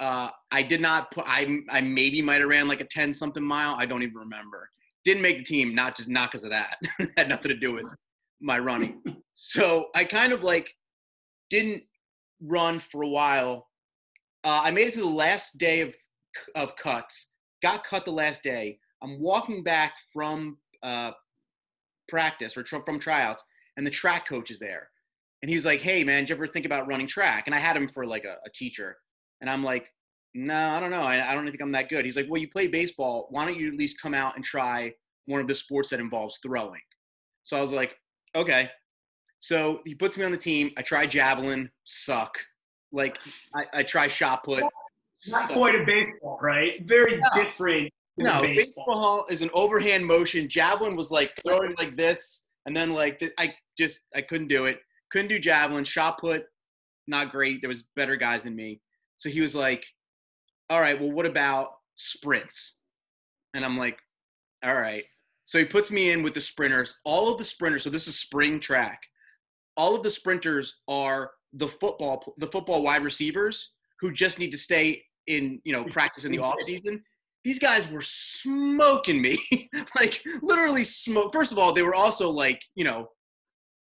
Uh, 0.00 0.30
I 0.50 0.62
did 0.62 0.80
not 0.80 1.10
put. 1.10 1.24
I 1.26 1.58
I 1.68 1.82
maybe 1.82 2.22
might 2.22 2.40
have 2.40 2.48
ran 2.48 2.66
like 2.66 2.80
a 2.80 2.86
ten 2.86 3.12
something 3.12 3.44
mile. 3.44 3.76
I 3.78 3.84
don't 3.84 4.02
even 4.02 4.16
remember. 4.16 4.70
Didn't 5.04 5.22
make 5.22 5.38
the 5.38 5.44
team. 5.44 5.74
Not 5.74 5.94
just 5.96 6.08
not 6.08 6.30
because 6.30 6.42
of 6.42 6.50
that. 6.50 6.78
Had 7.16 7.28
nothing 7.28 7.50
to 7.50 7.56
do 7.56 7.72
with 7.72 7.86
my 8.40 8.58
running. 8.58 9.02
So 9.42 9.86
I 9.94 10.04
kind 10.04 10.34
of 10.34 10.42
like 10.42 10.68
didn't 11.48 11.82
run 12.42 12.78
for 12.78 13.02
a 13.02 13.08
while. 13.08 13.68
Uh, 14.44 14.60
I 14.64 14.70
made 14.70 14.88
it 14.88 14.94
to 14.94 15.00
the 15.00 15.06
last 15.06 15.56
day 15.56 15.80
of 15.80 15.94
of 16.54 16.76
cuts. 16.76 17.32
Got 17.62 17.84
cut 17.84 18.04
the 18.04 18.10
last 18.10 18.42
day. 18.42 18.78
I'm 19.02 19.18
walking 19.18 19.62
back 19.62 19.94
from 20.12 20.58
uh, 20.82 21.12
practice 22.08 22.56
or 22.56 22.66
from 22.66 23.00
tryouts, 23.00 23.42
and 23.78 23.86
the 23.86 23.90
track 23.90 24.28
coach 24.28 24.50
is 24.50 24.58
there. 24.58 24.90
And 25.42 25.48
he 25.48 25.56
was 25.56 25.64
like, 25.64 25.80
Hey 25.80 26.04
man, 26.04 26.24
did 26.24 26.28
you 26.30 26.34
ever 26.34 26.46
think 26.46 26.66
about 26.66 26.86
running 26.86 27.06
track? 27.06 27.44
And 27.46 27.54
I 27.54 27.58
had 27.58 27.76
him 27.76 27.88
for 27.88 28.04
like 28.04 28.24
a, 28.24 28.36
a 28.44 28.50
teacher. 28.54 28.98
And 29.40 29.48
I'm 29.48 29.64
like, 29.64 29.92
No, 30.34 30.70
I 30.70 30.80
don't 30.80 30.90
know. 30.90 31.02
I, 31.02 31.30
I 31.30 31.34
don't 31.34 31.44
think 31.46 31.60
I'm 31.60 31.72
that 31.72 31.88
good. 31.88 32.04
He's 32.04 32.16
like, 32.16 32.26
Well, 32.28 32.40
you 32.40 32.48
play 32.48 32.66
baseball. 32.66 33.26
Why 33.30 33.44
don't 33.44 33.56
you 33.56 33.68
at 33.68 33.78
least 33.78 34.00
come 34.00 34.14
out 34.14 34.36
and 34.36 34.44
try 34.44 34.92
one 35.26 35.40
of 35.40 35.46
the 35.46 35.54
sports 35.54 35.90
that 35.90 36.00
involves 36.00 36.38
throwing? 36.38 36.80
So 37.42 37.56
I 37.56 37.60
was 37.60 37.72
like, 37.72 37.96
Okay. 38.36 38.70
So 39.40 39.80
he 39.84 39.94
puts 39.94 40.16
me 40.16 40.24
on 40.24 40.32
the 40.32 40.38
team. 40.38 40.70
I 40.76 40.82
try 40.82 41.06
javelin, 41.06 41.70
suck. 41.84 42.38
Like 42.92 43.18
I, 43.54 43.64
I 43.72 43.82
try 43.82 44.08
shot 44.08 44.44
put. 44.44 44.60
Not 45.28 45.46
suck. 45.46 45.50
quite 45.52 45.74
a 45.74 45.84
baseball, 45.84 46.38
right? 46.42 46.86
Very 46.86 47.16
no. 47.16 47.28
different. 47.34 47.90
No, 48.18 48.42
baseball. 48.42 48.84
baseball 48.84 49.26
is 49.30 49.40
an 49.40 49.50
overhand 49.54 50.04
motion. 50.04 50.48
Javelin 50.48 50.94
was 50.96 51.10
like 51.10 51.32
throwing 51.44 51.74
like 51.78 51.96
this, 51.96 52.46
and 52.66 52.76
then 52.76 52.92
like 52.92 53.22
I 53.38 53.54
just 53.78 54.08
I 54.14 54.20
couldn't 54.20 54.48
do 54.48 54.66
it. 54.66 54.80
Couldn't 55.10 55.28
do 55.28 55.38
javelin. 55.38 55.84
Shot 55.84 56.18
put, 56.18 56.44
not 57.06 57.30
great. 57.30 57.60
There 57.62 57.68
was 57.68 57.84
better 57.96 58.16
guys 58.16 58.44
than 58.44 58.54
me. 58.54 58.80
So 59.20 59.28
he 59.28 59.42
was 59.42 59.54
like, 59.54 59.84
"All 60.70 60.80
right, 60.80 60.98
well, 60.98 61.12
what 61.12 61.26
about 61.26 61.68
sprints?" 61.96 62.78
And 63.54 63.64
I'm 63.64 63.76
like, 63.76 63.98
"All 64.64 64.74
right." 64.74 65.04
So 65.44 65.58
he 65.58 65.66
puts 65.66 65.90
me 65.90 66.10
in 66.10 66.22
with 66.22 66.32
the 66.32 66.40
sprinters. 66.40 66.98
All 67.04 67.30
of 67.30 67.38
the 67.38 67.44
sprinters. 67.44 67.84
So 67.84 67.90
this 67.90 68.08
is 68.08 68.18
spring 68.18 68.60
track. 68.60 69.00
All 69.76 69.94
of 69.94 70.02
the 70.02 70.10
sprinters 70.10 70.80
are 70.88 71.32
the 71.52 71.68
football 71.68 72.34
the 72.38 72.46
football 72.46 72.82
wide 72.82 73.02
receivers 73.02 73.74
who 74.00 74.10
just 74.10 74.38
need 74.38 74.52
to 74.52 74.58
stay 74.58 75.02
in 75.26 75.60
you 75.64 75.72
know 75.72 75.84
practice 75.84 76.24
in 76.24 76.32
the 76.32 76.38
off 76.38 76.60
season 76.60 77.02
these 77.44 77.58
guys 77.58 77.90
were 77.90 78.02
smoking 78.02 79.20
me 79.20 79.38
like 79.96 80.22
literally 80.42 80.84
smoke 80.84 81.32
first 81.32 81.52
of 81.52 81.58
all 81.58 81.72
they 81.72 81.82
were 81.82 81.94
also 81.94 82.30
like 82.30 82.62
you 82.74 82.84
know 82.84 83.08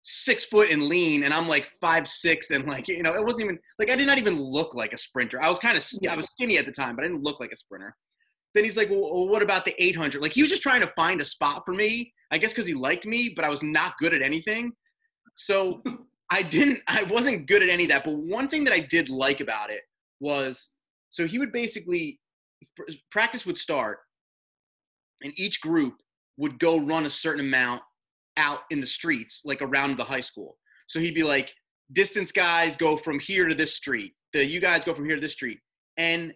six 0.04 0.44
foot 0.44 0.70
and 0.70 0.82
lean 0.84 1.22
and 1.22 1.32
i'm 1.32 1.46
like 1.46 1.70
five 1.80 2.08
six 2.08 2.50
and 2.50 2.66
like 2.66 2.88
you 2.88 3.02
know 3.02 3.14
it 3.14 3.24
wasn't 3.24 3.42
even 3.42 3.58
like 3.78 3.88
i 3.88 3.94
did 3.94 4.06
not 4.06 4.18
even 4.18 4.38
look 4.40 4.74
like 4.74 4.92
a 4.92 4.98
sprinter. 4.98 5.40
I 5.40 5.48
was 5.48 5.60
kind 5.60 5.76
of 5.76 5.84
i 6.10 6.16
was 6.16 6.26
skinny 6.26 6.58
at 6.58 6.66
the 6.66 6.72
time 6.72 6.96
but 6.96 7.04
i 7.04 7.08
didn't 7.08 7.22
look 7.22 7.38
like 7.40 7.52
a 7.52 7.56
sprinter. 7.56 7.94
Then 8.54 8.64
he's 8.64 8.76
like 8.76 8.90
well 8.90 9.28
what 9.28 9.42
about 9.42 9.64
the 9.64 9.80
800 9.82 10.20
like 10.20 10.32
he 10.32 10.42
was 10.42 10.50
just 10.50 10.62
trying 10.62 10.80
to 10.80 10.88
find 10.88 11.20
a 11.20 11.24
spot 11.24 11.62
for 11.64 11.72
me 11.72 12.12
i 12.32 12.38
guess 12.38 12.52
because 12.52 12.66
he 12.66 12.74
liked 12.74 13.06
me 13.06 13.32
but 13.34 13.44
i 13.44 13.48
was 13.48 13.62
not 13.62 13.96
good 13.98 14.12
at 14.12 14.22
anything. 14.22 14.72
So 15.36 15.82
i 16.30 16.42
didn't 16.42 16.80
i 16.88 17.04
wasn't 17.04 17.46
good 17.46 17.62
at 17.62 17.68
any 17.68 17.84
of 17.84 17.90
that 17.90 18.04
but 18.04 18.16
one 18.16 18.48
thing 18.48 18.64
that 18.64 18.74
i 18.74 18.80
did 18.80 19.08
like 19.08 19.40
about 19.40 19.70
it 19.70 19.82
was 20.18 20.70
so 21.10 21.26
he 21.26 21.38
would 21.38 21.52
basically 21.52 22.18
practice 23.10 23.46
would 23.46 23.58
start 23.58 23.98
and 25.22 25.32
each 25.36 25.60
group 25.60 25.94
would 26.36 26.58
go 26.58 26.78
run 26.78 27.06
a 27.06 27.10
certain 27.10 27.44
amount 27.44 27.82
out 28.36 28.60
in 28.70 28.80
the 28.80 28.86
streets 28.86 29.42
like 29.44 29.62
around 29.62 29.96
the 29.96 30.04
high 30.04 30.20
school. 30.20 30.58
So 30.86 31.00
he'd 31.00 31.14
be 31.14 31.22
like 31.22 31.54
distance 31.92 32.32
guys 32.32 32.76
go 32.76 32.96
from 32.96 33.18
here 33.18 33.48
to 33.48 33.54
this 33.54 33.74
street. 33.76 34.12
The 34.32 34.44
you 34.44 34.60
guys 34.60 34.84
go 34.84 34.94
from 34.94 35.04
here 35.04 35.14
to 35.14 35.20
this 35.20 35.32
street. 35.32 35.58
And 35.96 36.32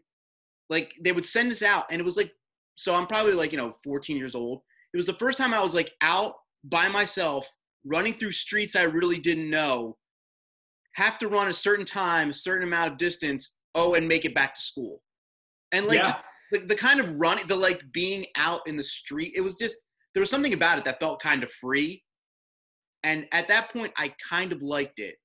like 0.68 0.92
they 1.02 1.12
would 1.12 1.26
send 1.26 1.50
us 1.52 1.62
out 1.62 1.86
and 1.90 2.00
it 2.00 2.04
was 2.04 2.16
like 2.16 2.32
so 2.74 2.94
i'm 2.94 3.06
probably 3.06 3.32
like 3.32 3.52
you 3.52 3.58
know 3.58 3.74
14 3.84 4.16
years 4.16 4.34
old. 4.34 4.60
It 4.92 4.96
was 4.96 5.06
the 5.06 5.14
first 5.14 5.38
time 5.38 5.54
i 5.54 5.60
was 5.60 5.74
like 5.74 5.92
out 6.00 6.34
by 6.64 6.88
myself 6.88 7.48
running 7.84 8.14
through 8.14 8.32
streets 8.32 8.74
i 8.74 8.82
really 8.82 9.18
didn't 9.18 9.48
know 9.48 9.96
have 10.94 11.18
to 11.20 11.28
run 11.28 11.48
a 11.48 11.52
certain 11.52 11.84
time 11.84 12.30
a 12.30 12.34
certain 12.34 12.66
amount 12.66 12.90
of 12.90 12.98
distance 12.98 13.56
oh 13.76 13.94
and 13.94 14.08
make 14.08 14.24
it 14.24 14.34
back 14.34 14.54
to 14.56 14.60
school. 14.60 15.00
And 15.70 15.86
like 15.86 15.98
yeah. 15.98 16.16
the, 16.50 16.58
the 16.58 16.74
kind 16.74 16.98
of 16.98 17.14
running, 17.14 17.46
the 17.46 17.54
like 17.54 17.80
being 17.92 18.26
out 18.36 18.62
in 18.66 18.76
the 18.76 18.82
street, 18.82 19.34
it 19.36 19.42
was 19.42 19.56
just 19.56 19.76
there 20.16 20.23
was 20.23 20.30
something 20.30 20.54
about 20.54 20.78
it 20.78 20.85
that 20.87 20.99
felt 20.99 21.20
kind 21.20 21.42
of 21.42 21.52
free. 21.52 22.02
And 23.04 23.26
at 23.32 23.49
that 23.49 23.70
point, 23.70 23.92
I 23.99 24.14
kind 24.26 24.50
of 24.50 24.62
liked 24.62 24.99
it. 24.99 25.16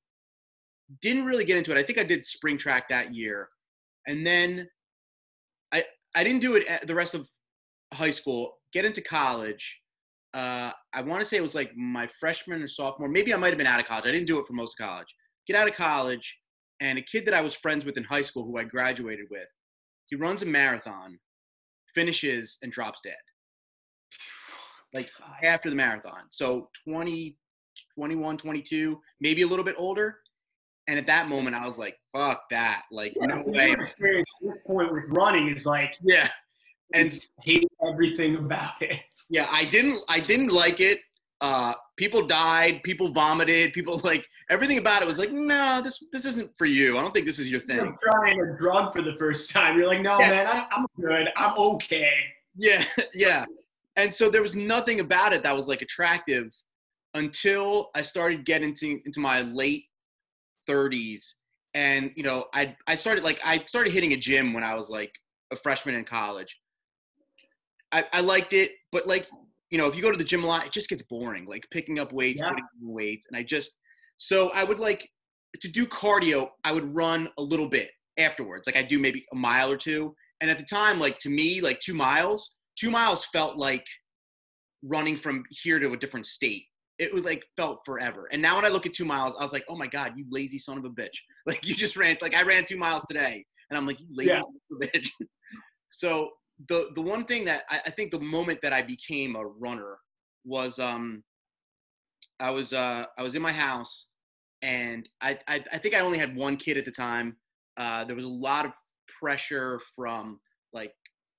Didn't 1.02 1.24
really 1.24 1.46
get 1.46 1.56
into 1.56 1.72
it. 1.72 1.78
I 1.78 1.82
think 1.82 1.98
I 1.98 2.04
did 2.04 2.26
spring 2.26 2.58
track 2.58 2.90
that 2.90 3.16
year, 3.16 3.48
and 4.06 4.28
then 4.28 4.68
I 5.72 5.86
I 6.14 6.26
didn't 6.26 6.42
do 6.42 6.56
it 6.56 6.66
the 6.86 6.94
rest 6.94 7.16
of 7.16 7.30
high 7.94 8.12
school. 8.12 8.58
Get 8.74 8.84
into 8.84 9.02
college. 9.02 9.80
Uh, 10.34 10.72
I 10.94 11.02
want 11.04 11.22
to 11.22 11.26
say 11.26 11.38
it 11.38 11.42
was 11.42 11.56
like 11.56 11.72
my 11.78 12.10
freshman 12.20 12.62
or 12.62 12.68
sophomore. 12.68 13.08
Maybe 13.08 13.34
I 13.34 13.38
might 13.38 13.54
have 13.54 13.58
been 13.58 13.68
out 13.68 13.80
of 13.80 13.86
college. 13.86 14.08
I 14.08 14.12
didn't 14.12 14.28
do 14.28 14.40
it 14.40 14.46
for 14.46 14.52
most 14.52 14.76
of 14.78 14.86
college. 14.86 15.16
Get 15.48 15.56
out 15.56 15.70
of 15.70 15.76
college, 15.76 16.38
and 16.82 17.00
a 17.00 17.02
kid 17.02 17.26
that 17.28 17.34
I 17.34 17.40
was 17.40 17.54
friends 17.54 17.86
with 17.86 17.96
in 17.96 18.04
high 18.04 18.24
school, 18.24 18.44
who 18.44 18.58
I 18.58 18.66
graduated 18.66 19.28
with, 19.32 19.48
he 20.08 20.18
runs 20.18 20.42
a 20.42 20.46
marathon, 20.46 21.18
finishes, 21.96 22.58
and 22.62 22.74
drops 22.74 23.00
dead. 23.06 23.16
Like 24.94 25.10
after 25.44 25.70
the 25.70 25.76
marathon. 25.76 26.24
So 26.30 26.70
20, 26.88 27.38
21, 27.96 28.38
22, 28.38 29.00
maybe 29.20 29.42
a 29.42 29.48
little 29.48 29.66
bit 29.66 29.76
older. 29.78 30.18
And 30.88 30.98
at 30.98 31.08
that 31.08 31.30
moment, 31.30 31.56
I 31.56 31.66
was 31.66 31.78
like, 31.78 31.98
fuck 32.14 32.50
that. 32.50 32.84
Like, 32.92 33.14
yeah, 33.20 33.28
no 33.28 33.44
way. 33.46 33.72
Experience 33.72 34.30
at 34.42 34.50
this 34.50 34.58
point 34.66 34.92
with 34.92 35.04
running 35.10 35.48
is 35.48 35.66
like, 35.66 35.96
yeah. 36.02 36.30
And 36.94 37.18
hate 37.44 37.68
everything 37.88 38.36
about 38.36 38.82
it. 38.82 39.00
Yeah, 39.30 39.48
I 39.50 39.64
didn't 39.64 39.98
I 40.10 40.20
didn't 40.20 40.50
like 40.50 40.82
it. 40.82 41.00
Uh, 41.40 41.72
people 41.96 42.28
died, 42.28 42.84
people 42.84 43.14
vomited, 43.14 43.72
people 43.72 44.02
like 44.04 44.28
everything 44.50 44.78
about 44.78 45.02
it 45.02 45.08
was 45.08 45.18
like, 45.18 45.32
no, 45.32 45.82
this 45.82 46.04
this 46.12 46.26
isn't 46.26 46.52
for 46.58 46.66
you. 46.66 46.98
I 46.98 47.02
don't 47.02 47.14
think 47.14 47.26
this 47.26 47.40
is 47.40 47.50
your 47.50 47.62
thing. 47.62 47.78
You're 47.78 47.98
trying 48.12 48.42
a 48.42 48.58
drug 48.60 48.92
for 48.92 49.02
the 49.02 49.16
first 49.16 49.50
time. 49.50 49.78
You're 49.78 49.88
like, 49.88 50.02
no, 50.02 50.20
yeah. 50.20 50.30
man, 50.30 50.48
I, 50.48 50.68
I'm 50.70 50.86
good. 51.00 51.30
I'm 51.38 51.58
okay. 51.58 52.12
Yeah, 52.58 52.84
yeah. 53.16 53.46
And 53.96 54.14
so 54.14 54.30
there 54.30 54.42
was 54.42 54.56
nothing 54.56 55.00
about 55.00 55.34
it 55.34 55.44
that 55.44 55.56
was 55.56 55.68
like 55.68 55.82
attractive 55.82 56.50
until 57.14 57.90
I 57.96 58.02
started 58.02 58.46
getting 58.46 58.70
into, 58.70 59.00
into 59.06 59.20
my 59.20 59.42
late 59.42 59.86
30s. 60.70 61.34
And 61.74 62.12
you 62.16 62.24
know, 62.24 62.46
I 62.54 62.76
I 62.86 62.96
started 62.96 63.24
like 63.24 63.40
I 63.46 63.64
started 63.66 63.94
hitting 63.94 64.12
a 64.12 64.18
gym 64.18 64.54
when 64.54 64.64
I 64.64 64.76
was 64.76 64.90
like 64.90 65.12
a 65.54 65.56
freshman 65.56 65.96
in 65.96 66.04
college. 66.04 66.58
I, 67.94 68.06
I 68.12 68.22
liked 68.22 68.52
it, 68.54 68.72
but 68.92 69.08
like 69.08 69.28
you 69.72 69.78
know, 69.78 69.88
if 69.88 69.96
you 69.96 70.02
go 70.02 70.12
to 70.12 70.18
the 70.18 70.24
gym 70.24 70.44
a 70.44 70.48
lot, 70.48 70.66
it 70.66 70.74
just 70.74 70.90
gets 70.90 71.02
boring, 71.04 71.46
like 71.46 71.66
picking 71.72 71.98
up 71.98 72.12
weights, 72.12 72.42
yeah. 72.42 72.50
putting 72.50 72.66
weights. 72.82 73.26
And 73.28 73.38
I 73.38 73.44
just, 73.44 73.80
so 74.18 74.50
I 74.50 74.66
would 74.66 74.80
like 74.80 75.10
to 75.62 75.70
do 75.70 75.86
cardio, 75.86 76.50
I 76.66 76.74
would 76.74 76.94
run 76.94 77.30
a 77.38 77.42
little 77.42 77.68
bit 77.68 77.90
afterwards. 78.18 78.68
Like 78.68 78.76
I 78.76 78.84
do 78.84 79.00
maybe 79.00 79.26
a 79.32 79.36
mile 79.36 79.72
or 79.72 79.78
two. 79.78 80.14
And 80.42 80.52
at 80.52 80.58
the 80.58 80.66
time, 80.66 81.00
like 81.00 81.20
to 81.20 81.30
me, 81.30 81.62
like 81.62 81.80
two 81.80 81.94
miles, 81.94 82.58
two 82.82 82.90
miles 82.90 83.26
felt 83.26 83.58
like 83.58 83.86
running 84.84 85.16
from 85.16 85.44
here 85.50 85.80
to 85.80 85.94
a 85.94 85.98
different 85.98 86.26
state. 86.26 86.64
It 86.98 87.14
was 87.14 87.24
like 87.24 87.46
felt 87.56 87.82
forever. 87.86 88.28
And 88.32 88.42
now 88.42 88.56
when 88.56 88.66
I 88.66 88.70
look 88.70 88.86
at 88.86 88.94
two 88.94 89.06
miles, 89.06 89.36
I 89.40 89.44
was 89.44 89.54
like, 89.54 89.66
oh 89.70 89.76
my 89.76 89.88
God, 89.88 90.14
you 90.16 90.26
lazy 90.30 90.58
son 90.58 90.78
of 90.78 90.86
a 90.86 90.90
bitch. 90.90 91.10
Like 91.48 91.66
you 91.66 91.74
just 91.74 91.98
ran, 91.98 92.18
like 92.22 92.36
I 92.36 92.44
ran 92.44 92.66
two 92.66 92.78
miles 92.78 93.04
today. 93.06 93.44
And 93.70 93.78
I'm 93.78 93.88
like, 93.88 94.00
you 94.00 94.06
lazy 94.12 94.30
yeah. 94.30 94.42
son 94.42 94.54
of 94.72 94.78
a 94.80 94.86
bitch. 94.86 95.10
so 95.90 96.30
the 96.70 96.90
the 96.94 97.02
one 97.02 97.26
thing 97.26 97.46
that 97.46 97.64
I, 97.68 97.82
I, 97.88 97.90
think 97.90 98.12
the 98.12 98.20
moment 98.20 98.60
that 98.62 98.74
I 98.74 98.84
became 98.84 99.36
a 99.36 99.44
runner 99.44 99.98
was 100.46 100.78
um 100.78 101.24
I 102.40 102.52
was 102.52 102.74
uh 102.74 103.06
I 103.18 103.24
was 103.24 103.36
in 103.36 103.42
my 103.42 103.52
house 103.52 104.10
and 104.62 105.10
I 105.20 105.40
I, 105.48 105.64
I 105.74 105.80
think 105.80 105.96
I 105.96 106.02
only 106.02 106.20
had 106.20 106.36
one 106.36 106.58
kid 106.58 106.78
at 106.78 106.86
the 106.86 106.92
time. 106.92 107.38
Uh, 107.76 108.04
there 108.04 108.16
was 108.16 108.26
a 108.26 108.30
lot 108.50 108.66
of 108.68 108.72
pressure 109.20 109.80
from 109.96 110.40
like 110.74 110.94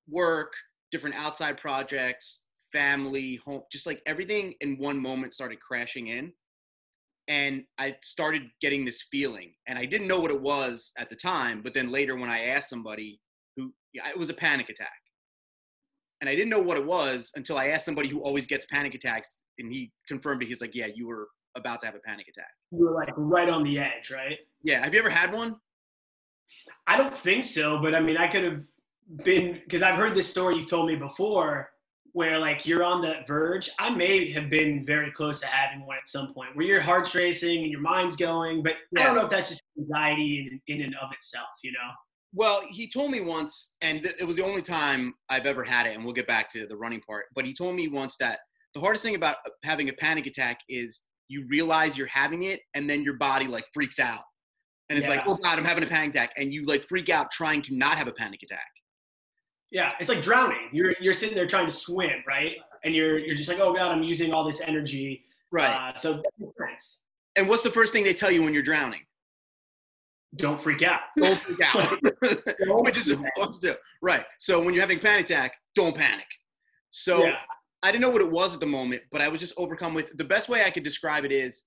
work, 0.09 0.53
different 0.93 1.17
outside 1.17 1.59
projects, 1.59 2.41
family, 2.71 3.41
home, 3.45 3.63
just 3.73 3.87
like 3.87 4.01
everything 4.07 4.55
in 4.61 4.79
one 4.79 5.01
moment 5.01 5.35
started 5.35 5.59
crashing 5.61 6.09
in. 6.09 6.33
And 7.29 7.65
I 7.79 7.95
started 8.03 8.43
getting 8.61 8.85
this 8.85 9.03
feeling, 9.11 9.55
and 9.67 9.79
I 9.79 9.87
didn't 9.87 10.09
know 10.09 10.21
what 10.21 10.31
it 10.31 10.41
was 10.41 10.93
at 10.99 11.09
the 11.09 11.17
time. 11.17 11.63
But 11.63 11.73
then 11.73 11.91
later, 11.91 12.17
when 12.17 12.31
I 12.31 12.47
asked 12.47 12.69
somebody 12.69 13.21
who, 13.57 13.73
it 13.95 14.19
was 14.19 14.29
a 14.29 14.35
panic 14.35 14.69
attack 14.69 14.91
and 16.23 16.29
I 16.29 16.37
didn't 16.37 16.51
know 16.51 16.61
what 16.61 16.79
it 16.79 16.87
was 16.87 17.33
until 17.35 17.59
I 17.59 17.69
asked 17.69 17.85
somebody 17.85 18.09
who 18.09 18.23
always 18.23 18.47
gets 18.47 18.65
panic 18.67 18.95
attacks, 18.95 19.39
and 19.59 19.71
he 19.71 19.91
confirmed 20.07 20.41
it. 20.43 20.47
He's 20.47 20.61
like, 20.61 20.73
"Yeah, 20.73 20.87
you 20.87 21.09
were 21.09 21.29
about 21.57 21.81
to 21.81 21.87
have 21.87 21.97
a 21.97 21.99
panic 21.99 22.29
attack." 22.29 22.51
You 22.71 22.87
were 22.87 22.95
like 22.95 23.09
right 23.17 23.49
on 23.49 23.65
the 23.65 23.81
edge, 23.81 24.13
right? 24.13 24.39
Yeah. 24.63 24.85
Have 24.85 24.95
you 24.95 25.01
ever 25.01 25.11
had 25.11 25.33
one? 25.33 25.57
I 26.87 26.97
don't 26.97 27.17
think 27.19 27.43
so, 27.43 27.83
but 27.83 27.93
I 27.93 28.01
mean, 28.01 28.17
I 28.17 28.29
could 28.29 28.45
have 28.45 28.65
been 29.25 29.61
because 29.65 29.83
I've 29.83 29.97
heard 29.97 30.15
this 30.15 30.29
story 30.29 30.57
you've 30.57 30.69
told 30.69 30.89
me 30.89 30.97
before, 30.97 31.71
where 32.13 32.39
like 32.39 32.67
you're 32.67 32.85
on 32.85 33.03
the 33.03 33.17
verge. 33.27 33.71
I 33.79 33.91
may 33.91 34.31
have 34.33 34.51
been 34.51 34.85
very 34.85 35.11
close 35.11 35.41
to 35.41 35.47
having 35.47 35.87
one 35.87 35.97
at 35.97 36.09
some 36.09 36.33
point, 36.35 36.55
where 36.55 36.67
your 36.67 36.81
heart's 36.81 37.15
racing 37.15 37.63
and 37.63 37.71
your 37.71 37.81
mind's 37.81 38.17
going, 38.17 38.63
but 38.63 38.75
yeah. 38.91 39.01
I 39.01 39.05
don't 39.05 39.17
know 39.17 39.25
if 39.25 39.31
that's 39.31 39.49
just 39.49 39.63
anxiety 39.79 40.61
in, 40.67 40.75
in 40.75 40.83
and 40.83 40.95
of 41.03 41.11
itself, 41.13 41.49
you 41.63 41.73
know. 41.73 41.91
Well, 42.35 42.63
he 42.71 42.89
told 42.89 43.11
me 43.11 43.21
once, 43.21 43.75
and 43.83 44.07
it 44.19 44.27
was 44.27 44.37
the 44.37 44.45
only 44.45 44.63
time 44.63 45.15
I've 45.29 45.45
ever 45.45 45.63
had 45.63 45.87
it, 45.87 45.95
and 45.95 46.05
we'll 46.05 46.15
get 46.15 46.27
back 46.27 46.51
to 46.53 46.67
the 46.67 46.77
running 46.77 47.01
part. 47.03 47.27
But 47.35 47.45
he 47.45 47.53
told 47.53 47.77
me 47.77 47.89
once 47.89 48.17
that 48.19 48.41
the 48.75 48.81
hardest 48.81 49.05
thing 49.05 49.15
about 49.15 49.37
uh, 49.47 49.51
having 49.65 49.91
a 49.91 49.93
panic 49.93 50.27
attack 50.27 50.61
is 50.69 51.03
you 51.29 51.47
realize 51.49 51.97
you're 51.97 52.07
having 52.07 52.45
it, 52.45 52.61
and 52.75 52.89
then 52.89 53.03
your 53.03 53.15
body 53.15 53.47
like 53.47 53.65
freaks 53.73 53.99
out, 53.99 54.23
and 54.89 54.99
it's 54.99 55.09
yeah. 55.09 55.17
like, 55.17 55.27
oh 55.27 55.37
god, 55.37 55.59
I'm 55.59 55.65
having 55.65 55.85
a 55.85 55.87
panic 55.87 56.11
attack, 56.11 56.33
and 56.37 56.53
you 56.53 56.65
like 56.65 56.85
freak 56.85 57.11
out 57.11 57.31
trying 57.31 57.61
to 57.63 57.77
not 57.77 57.99
have 57.99 58.07
a 58.07 58.13
panic 58.13 58.41
attack. 58.43 58.67
Yeah, 59.73 59.95
it's 59.99 60.09
like 60.09 60.23
drowning. 60.23 60.69
You're 60.71 60.95
you're 61.01 61.13
sitting 61.13 61.35
there 61.35 61.47
trying 61.47 61.67
to 61.67 61.73
swim, 61.73 62.23
right? 62.27 62.57
And 62.85 62.95
you're 62.95 63.19
you're 63.19 63.35
just 63.35 63.49
like, 63.49 63.59
oh 63.59 63.73
god, 63.73 63.91
I'm 63.91 64.03
using 64.05 64.33
all 64.33 64.45
this 64.45 64.61
energy, 64.61 65.25
Right. 65.53 65.93
Uh, 65.95 65.97
so 65.97 66.23
sense. 66.59 67.03
And 67.37 67.49
what's 67.49 67.63
the 67.63 67.71
first 67.71 67.93
thing 67.93 68.05
they 68.05 68.15
tell 68.15 68.31
you 68.31 68.43
when 68.43 68.55
you're 68.55 68.63
drowning? 68.63 69.01
Don't 70.37 70.61
freak 70.61 70.83
out. 70.83 71.01
Don't 71.19 71.39
freak 71.39 71.61
out. 71.63 72.01
Which 72.85 72.97
is 72.97 73.11
important 73.11 73.61
to. 73.63 73.79
Right. 74.01 74.25
So 74.41 74.63
when 74.63 74.73
you're 74.73 74.83
having 74.83 74.99
a 74.99 75.03
panic 75.03 75.27
attack, 75.27 75.53
don't 75.75 75.95
panic. 75.95 76.25
So 76.91 77.25
Yeah. 77.25 77.37
I 77.83 77.93
didn't 77.93 78.03
know 78.03 78.11
what 78.11 78.23
it 78.23 78.31
was 78.31 78.55
at 78.55 78.61
the 78.61 78.67
moment, 78.67 79.03
but 79.11 79.21
I 79.21 79.29
was 79.29 79.41
just 79.41 79.55
overcome 79.59 79.93
with 79.93 80.17
the 80.17 80.25
best 80.25 80.49
way 80.49 80.65
I 80.65 80.71
could 80.71 80.85
describe 80.85 81.25
it 81.25 81.33
is 81.33 81.65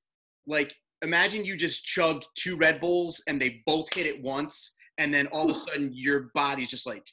like 0.48 0.74
imagine 1.02 1.46
you 1.46 1.56
just 1.56 1.86
chugged 1.86 2.26
two 2.36 2.56
Red 2.56 2.80
Bulls 2.80 3.22
and 3.28 3.40
they 3.40 3.62
both 3.68 3.94
hit 3.94 4.08
at 4.08 4.22
once, 4.22 4.76
and 4.98 5.14
then 5.14 5.28
all 5.28 5.50
of 5.50 5.56
a 5.56 5.60
sudden 5.60 5.92
your 5.94 6.32
body's 6.34 6.70
just 6.70 6.88
like 6.88 7.04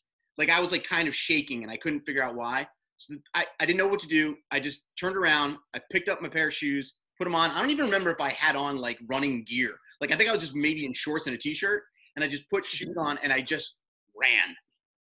like 0.42 0.50
I 0.50 0.58
was 0.58 0.72
like 0.72 0.82
kind 0.82 1.06
of 1.06 1.14
shaking 1.14 1.62
and 1.62 1.70
I 1.70 1.76
couldn't 1.76 2.00
figure 2.00 2.20
out 2.22 2.34
why. 2.34 2.66
So 2.96 3.14
I, 3.32 3.46
I 3.60 3.64
didn't 3.66 3.78
know 3.78 3.86
what 3.86 4.00
to 4.00 4.08
do. 4.08 4.36
I 4.50 4.58
just 4.58 4.86
turned 4.98 5.16
around, 5.16 5.56
I 5.72 5.80
picked 5.92 6.08
up 6.08 6.20
my 6.20 6.28
pair 6.28 6.48
of 6.48 6.54
shoes, 6.54 6.94
put 7.16 7.24
them 7.26 7.34
on. 7.36 7.52
I 7.52 7.60
don't 7.60 7.70
even 7.70 7.84
remember 7.84 8.10
if 8.10 8.20
I 8.20 8.30
had 8.30 8.56
on 8.56 8.76
like 8.76 8.98
running 9.08 9.44
gear. 9.44 9.70
Like 10.00 10.10
I 10.12 10.16
think 10.16 10.28
I 10.28 10.32
was 10.32 10.40
just 10.40 10.56
maybe 10.56 10.84
in 10.84 10.92
shorts 10.92 11.28
and 11.28 11.34
a 11.36 11.38
t-shirt, 11.38 11.84
and 12.16 12.24
I 12.24 12.28
just 12.28 12.50
put 12.50 12.66
shoes 12.66 12.96
on 12.98 13.18
and 13.22 13.32
I 13.32 13.40
just 13.40 13.78
ran. 14.20 14.56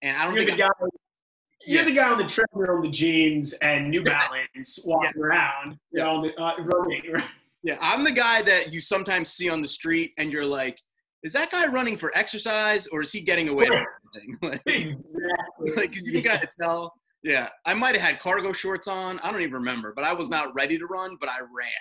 And 0.02 0.18
I 0.18 0.26
don't 0.26 0.34
You're 0.36 0.46
the 0.46 0.54
I, 0.54 0.58
guy. 0.58 0.70
You're 1.68 1.82
Yeah. 1.82 1.86
the 1.90 1.92
guy 1.96 2.10
on 2.12 2.18
the 2.18 2.26
treadmill 2.26 2.78
in 2.78 2.82
the 2.82 2.90
jeans 2.90 3.54
and 3.54 3.92
New 3.92 4.02
Balance 4.04 4.80
walking 4.84 5.12
Yeah. 5.16 5.22
around. 5.24 5.78
You 5.92 6.00
know, 6.00 6.10
on 6.10 6.22
the, 6.24 6.42
uh, 6.42 6.56
running. 6.64 7.04
Yeah, 7.62 7.78
I'm 7.82 8.06
the 8.06 8.12
guy 8.14 8.42
that 8.44 8.72
you 8.72 8.80
sometimes 8.80 9.32
see 9.32 9.50
on 9.50 9.60
the 9.62 9.68
street, 9.68 10.14
and 10.18 10.32
you're 10.32 10.46
like, 10.46 10.80
"Is 11.24 11.34
that 11.34 11.52
guy 11.52 11.68
running 11.68 11.98
for 11.98 12.12
exercise, 12.16 12.88
or 12.88 13.02
is 13.02 13.12
he 13.12 13.22
getting 13.22 13.50
away 13.50 13.70
with 13.70 13.80
something?" 14.04 14.38
like, 14.50 14.62
exactly. 14.66 15.72
like 15.76 15.96
you 15.96 16.12
can 16.12 16.24
kind 16.24 16.44
of 16.44 16.50
tell. 16.60 16.94
Yeah, 17.24 17.50
I 17.66 17.74
might 17.74 17.96
have 17.96 18.02
had 18.02 18.20
cargo 18.22 18.54
shorts 18.54 18.88
on. 18.88 19.20
I 19.20 19.32
don't 19.32 19.42
even 19.42 19.54
remember, 19.54 19.94
but 19.94 20.06
I 20.06 20.14
was 20.14 20.30
not 20.30 20.54
ready 20.56 20.78
to 20.78 20.86
run, 20.86 21.18
but 21.20 21.30
I 21.30 21.40
ran, 21.40 21.72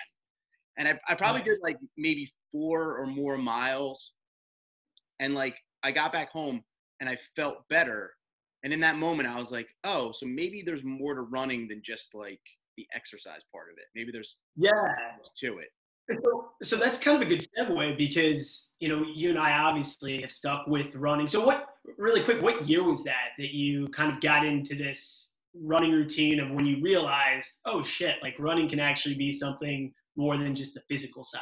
and 0.77 0.87
I, 0.87 0.99
I 1.11 1.15
probably 1.15 1.39
Nice. 1.39 1.49
did 1.49 1.59
like 1.61 1.77
maybe 1.97 2.29
four 2.51 2.97
or 2.97 3.07
more 3.07 3.37
miles, 3.37 4.13
and 5.19 5.33
like 5.33 5.57
I 5.83 5.91
got 5.91 6.11
back 6.11 6.29
home 6.31 6.63
and 6.99 7.09
I 7.09 7.17
felt 7.35 7.67
better, 7.69 8.11
and 8.63 8.73
in 8.73 8.81
that 8.81 8.97
moment 8.97 9.29
I 9.29 9.37
was 9.37 9.51
like, 9.51 9.69
"Oh, 9.85 10.11
so 10.11 10.25
maybe 10.25 10.61
there's 10.65 10.83
more 10.83 11.15
to 11.15 11.21
running 11.21 11.67
than 11.69 11.81
just 11.85 12.13
like 12.13 12.41
the 12.75 12.85
exercise 12.93 13.43
part 13.53 13.67
of 13.71 13.77
it. 13.77 13.85
Maybe 13.95 14.11
there's 14.11 14.37
yeah. 14.57 14.95
to 15.37 15.59
it." 15.59 15.69
So, 16.11 16.51
so 16.63 16.75
that's 16.75 16.97
kind 16.97 17.21
of 17.21 17.27
a 17.27 17.29
good 17.29 17.45
segue 17.57 17.97
because 17.97 18.71
you 18.79 18.89
know 18.89 19.03
you 19.13 19.29
and 19.29 19.37
I 19.37 19.59
obviously 19.59 20.21
have 20.21 20.31
stuck 20.31 20.65
with 20.67 20.95
running. 20.95 21.27
So 21.27 21.45
what, 21.45 21.67
really 21.97 22.23
quick, 22.23 22.41
what 22.41 22.67
year 22.67 22.83
was 22.83 23.03
that 23.03 23.29
that 23.37 23.51
you 23.53 23.87
kind 23.89 24.11
of 24.11 24.19
got 24.21 24.45
into 24.45 24.75
this 24.75 25.33
running 25.53 25.91
routine 25.91 26.39
of 26.39 26.51
when 26.51 26.65
you 26.65 26.81
realized, 26.81 27.59
oh 27.65 27.83
shit, 27.83 28.15
like 28.21 28.35
running 28.39 28.67
can 28.69 28.79
actually 28.79 29.15
be 29.15 29.31
something 29.31 29.93
more 30.15 30.37
than 30.37 30.55
just 30.55 30.73
the 30.73 30.81
physical 30.89 31.23
side? 31.23 31.41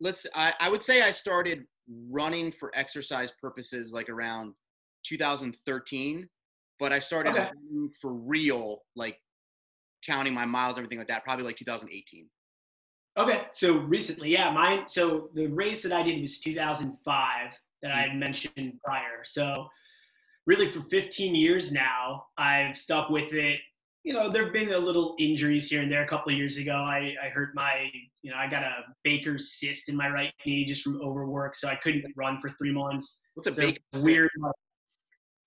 let's 0.00 0.26
I, 0.34 0.52
I 0.60 0.68
would 0.68 0.82
say 0.82 1.02
i 1.02 1.12
started 1.12 1.64
running 2.10 2.50
for 2.50 2.72
exercise 2.74 3.32
purposes 3.40 3.92
like 3.92 4.08
around 4.08 4.54
2013 5.04 6.28
but 6.80 6.92
i 6.92 6.98
started 6.98 7.30
Okay. 7.30 7.44
running 7.44 7.90
for 8.00 8.12
real 8.12 8.82
like 8.96 9.18
counting 10.04 10.34
my 10.34 10.44
miles 10.44 10.76
everything 10.78 10.98
like 10.98 11.06
that 11.08 11.22
probably 11.24 11.44
like 11.44 11.56
2018 11.56 12.28
Okay, 13.16 13.42
so 13.52 13.78
recently, 13.78 14.30
yeah, 14.30 14.50
mine. 14.50 14.84
So 14.88 15.28
the 15.34 15.46
race 15.46 15.82
that 15.82 15.92
I 15.92 16.02
did 16.02 16.20
was 16.20 16.40
2005 16.40 17.58
that 17.82 17.92
I 17.92 18.00
had 18.00 18.12
hmm. 18.12 18.18
mentioned 18.18 18.72
prior. 18.84 19.22
So 19.24 19.68
really, 20.46 20.70
for 20.70 20.82
15 20.82 21.34
years 21.34 21.70
now, 21.70 22.26
I've 22.36 22.76
stuck 22.76 23.10
with 23.10 23.32
it. 23.32 23.60
You 24.02 24.12
know, 24.12 24.28
there've 24.28 24.52
been 24.52 24.72
a 24.72 24.78
little 24.78 25.14
injuries 25.18 25.68
here 25.68 25.80
and 25.80 25.90
there. 25.90 26.02
A 26.02 26.08
couple 26.08 26.30
of 26.32 26.36
years 26.36 26.58
ago, 26.58 26.74
I, 26.74 27.14
I 27.24 27.28
hurt 27.28 27.54
my, 27.54 27.88
you 28.22 28.30
know, 28.30 28.36
I 28.36 28.50
got 28.50 28.62
a 28.62 28.72
Baker's 29.02 29.52
cyst 29.52 29.88
in 29.88 29.96
my 29.96 30.10
right 30.10 30.32
knee 30.44 30.64
just 30.66 30.82
from 30.82 31.00
overwork, 31.00 31.54
so 31.54 31.68
I 31.68 31.76
couldn't 31.76 32.04
run 32.16 32.38
for 32.40 32.50
three 32.50 32.72
months. 32.72 33.20
what's 33.34 33.46
a 33.46 33.52
a 33.52 33.54
big 33.54 33.80
weird. 33.94 34.28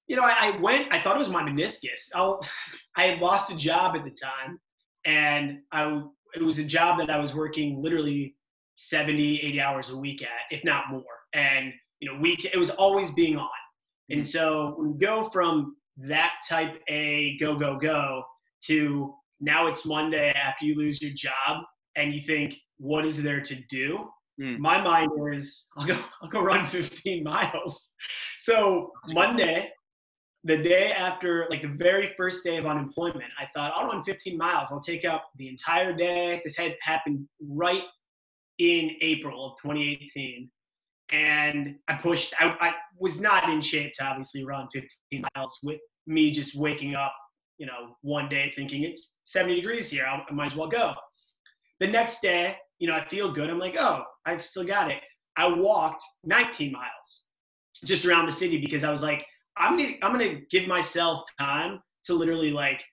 You 0.07 0.15
know, 0.15 0.23
I, 0.23 0.53
I 0.53 0.57
went. 0.59 0.91
I 0.91 1.01
thought 1.01 1.17
it 1.17 1.19
was 1.19 1.29
my 1.29 1.43
meniscus. 1.43 2.09
I'll, 2.15 2.39
I 2.95 3.07
had 3.07 3.19
lost 3.19 3.51
a 3.51 3.57
job 3.57 3.95
at 3.95 4.05
the 4.05 4.11
time, 4.11 4.57
and 5.05 5.59
I 5.71 6.01
it 6.41 6.45
was 6.45 6.59
a 6.59 6.63
job 6.63 6.99
that 6.99 7.09
I 7.09 7.17
was 7.17 7.33
working 7.33 7.81
literally 7.81 8.35
70, 8.75 9.41
80 9.41 9.61
hours 9.61 9.89
a 9.89 9.97
week 9.97 10.21
at, 10.21 10.29
if 10.51 10.63
not 10.63 10.89
more. 10.89 11.03
And 11.33 11.73
you 11.99 12.11
know, 12.11 12.19
week 12.19 12.45
it 12.45 12.57
was 12.57 12.69
always 12.69 13.11
being 13.13 13.37
on. 13.37 13.49
And 14.09 14.21
Mhm. 14.21 14.27
so 14.27 14.75
we 14.79 14.97
go 14.99 15.29
from 15.29 15.75
that 15.97 16.33
type 16.47 16.81
A 16.87 17.37
go 17.39 17.55
go 17.55 17.75
go 17.77 18.23
to 18.65 19.15
now 19.39 19.67
it's 19.67 19.85
Monday 19.85 20.31
after 20.31 20.65
you 20.65 20.75
lose 20.75 21.01
your 21.01 21.13
job 21.13 21.63
and 21.95 22.13
you 22.13 22.21
think, 22.21 22.55
what 22.77 23.05
is 23.05 23.21
there 23.21 23.41
to 23.41 23.55
do? 23.69 24.09
Mm. 24.39 24.59
My 24.59 24.79
mind 24.81 25.09
is 25.33 25.65
I'll 25.75 25.87
go 25.87 25.97
I'll 26.21 26.29
go 26.29 26.41
run 26.41 26.67
15 26.67 27.23
miles. 27.23 27.93
So 28.37 28.91
Monday, 29.07 29.71
the 30.43 30.57
day 30.57 30.91
after, 30.91 31.47
like 31.49 31.61
the 31.61 31.67
very 31.67 32.13
first 32.17 32.43
day 32.43 32.57
of 32.57 32.65
unemployment, 32.65 33.31
I 33.39 33.47
thought 33.53 33.73
I'll 33.75 33.87
run 33.87 34.03
15 34.03 34.37
miles. 34.37 34.69
I'll 34.71 34.79
take 34.81 35.05
up 35.05 35.29
the 35.37 35.49
entire 35.49 35.93
day. 35.95 36.41
This 36.45 36.57
had 36.57 36.75
happened 36.81 37.27
right 37.41 37.83
in 38.59 38.91
April 39.01 39.51
of 39.51 39.61
2018, 39.61 40.49
and 41.11 41.75
I 41.87 41.95
pushed. 41.95 42.33
I, 42.39 42.55
I 42.59 42.73
was 42.97 43.19
not 43.19 43.49
in 43.49 43.61
shape 43.61 43.93
to 43.95 44.05
obviously 44.05 44.45
run 44.45 44.67
15 44.73 45.23
miles 45.35 45.59
with 45.63 45.79
me 46.05 46.31
just 46.31 46.57
waking 46.57 46.95
up, 46.95 47.13
you 47.57 47.65
know, 47.65 47.95
one 48.01 48.29
day 48.29 48.51
thinking 48.55 48.83
it's 48.83 49.15
70 49.23 49.55
degrees 49.55 49.89
here. 49.89 50.05
I'll, 50.09 50.25
I 50.29 50.33
might 50.33 50.51
as 50.51 50.55
well 50.55 50.69
go. 50.69 50.93
The 51.79 51.87
next 51.87 52.21
day, 52.21 52.55
you 52.79 52.87
know, 52.87 52.95
I 52.95 53.07
feel 53.07 53.31
good. 53.31 53.49
I'm 53.49 53.59
like, 53.59 53.75
oh, 53.77 54.03
I've 54.25 54.43
still 54.43 54.63
got 54.63 54.91
it. 54.91 55.01
I 55.35 55.47
walked 55.47 56.03
19 56.23 56.71
miles 56.71 57.25
just 57.85 58.05
around 58.05 58.25
the 58.25 58.31
city 58.31 58.59
because 58.59 58.83
I 58.83 58.91
was 58.91 59.03
like, 59.03 59.25
I'm 59.59 59.77
gonna, 59.77 59.93
I'm 60.01 60.11
gonna 60.11 60.41
give 60.49 60.67
myself 60.67 61.23
time 61.39 61.79
to 62.05 62.13
literally 62.13 62.51
like 62.51 62.83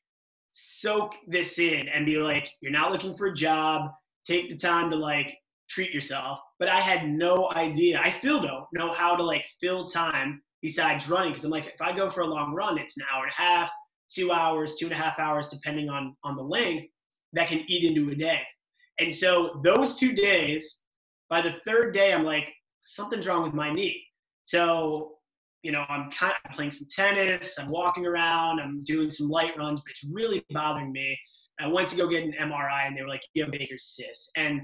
soak 0.49 1.15
this 1.27 1.59
in 1.59 1.89
and 1.89 2.07
be 2.07 2.17
like, 2.17 2.51
you're 2.61 2.73
not 2.73 2.93
looking 2.93 3.17
for 3.17 3.27
a 3.27 3.35
job. 3.35 3.91
Take 4.27 4.49
the 4.49 4.57
time 4.57 4.91
to 4.91 4.97
like 4.97 5.37
treat 5.69 5.93
yourself. 5.93 6.39
But 6.59 6.69
I 6.69 6.81
had 6.81 7.09
no 7.09 7.51
idea. 7.53 8.01
I 8.01 8.09
still 8.09 8.41
don't 8.41 8.67
know 8.73 8.93
how 8.93 9.17
to 9.17 9.23
like 9.23 9.45
fill 9.61 9.87
time 9.87 10.41
besides 10.63 11.09
running 11.09 11.33
because 11.33 11.45
I'm 11.45 11.51
like, 11.51 11.67
if 11.67 11.81
I 11.81 11.95
go 11.95 12.11
for 12.11 12.21
a 12.21 12.27
long 12.27 12.55
run, 12.55 12.79
it's 12.79 12.97
an 12.97 13.05
hour 13.13 13.25
and 13.25 13.33
a 13.33 13.35
half, 13.35 13.71
two 14.11 14.33
hours, 14.33 14.77
two 14.77 14.87
and 14.87 14.95
a 14.95 14.97
half 14.97 15.19
hours, 15.19 15.49
depending 15.49 15.89
on 15.89 16.17
on 16.25 16.37
the 16.37 16.43
length. 16.43 16.87
That 17.33 17.49
can 17.49 17.65
eat 17.67 17.85
into 17.85 18.13
a 18.13 18.15
day. 18.15 18.43
And 19.01 19.13
so 19.13 19.61
those 19.65 19.99
two 19.99 20.13
days, 20.15 20.83
by 21.29 21.41
the 21.41 21.57
third 21.67 21.95
day, 21.95 22.13
I'm 22.13 22.25
like, 22.25 22.53
something's 22.85 23.27
wrong 23.27 23.43
with 23.43 23.55
my 23.55 23.73
knee. 23.73 24.05
So, 24.45 25.14
you 25.65 25.73
know, 25.73 25.85
I'm 25.89 26.11
kind 26.11 26.35
of 26.45 26.53
playing 26.53 26.71
some 26.71 26.87
tennis, 26.95 27.59
I'm 27.59 27.71
walking 27.71 28.05
around, 28.05 28.61
I'm 28.61 28.85
doing 28.85 29.11
some 29.11 29.29
light 29.29 29.57
runs, 29.57 29.81
but 29.81 29.91
it's 29.91 30.05
really 30.13 30.45
bothering 30.51 30.93
me. 30.93 31.19
I 31.59 31.69
went 31.69 31.89
to 31.89 31.97
go 31.97 32.07
get 32.07 32.23
an 32.23 32.35
MRI 32.39 32.87
and 32.87 32.95
they 32.95 33.01
were 33.01 33.09
like, 33.09 33.23
you 33.33 33.43
have 33.43 33.51
Baker's 33.51 33.97
cyst. 33.97 34.31
And 34.37 34.61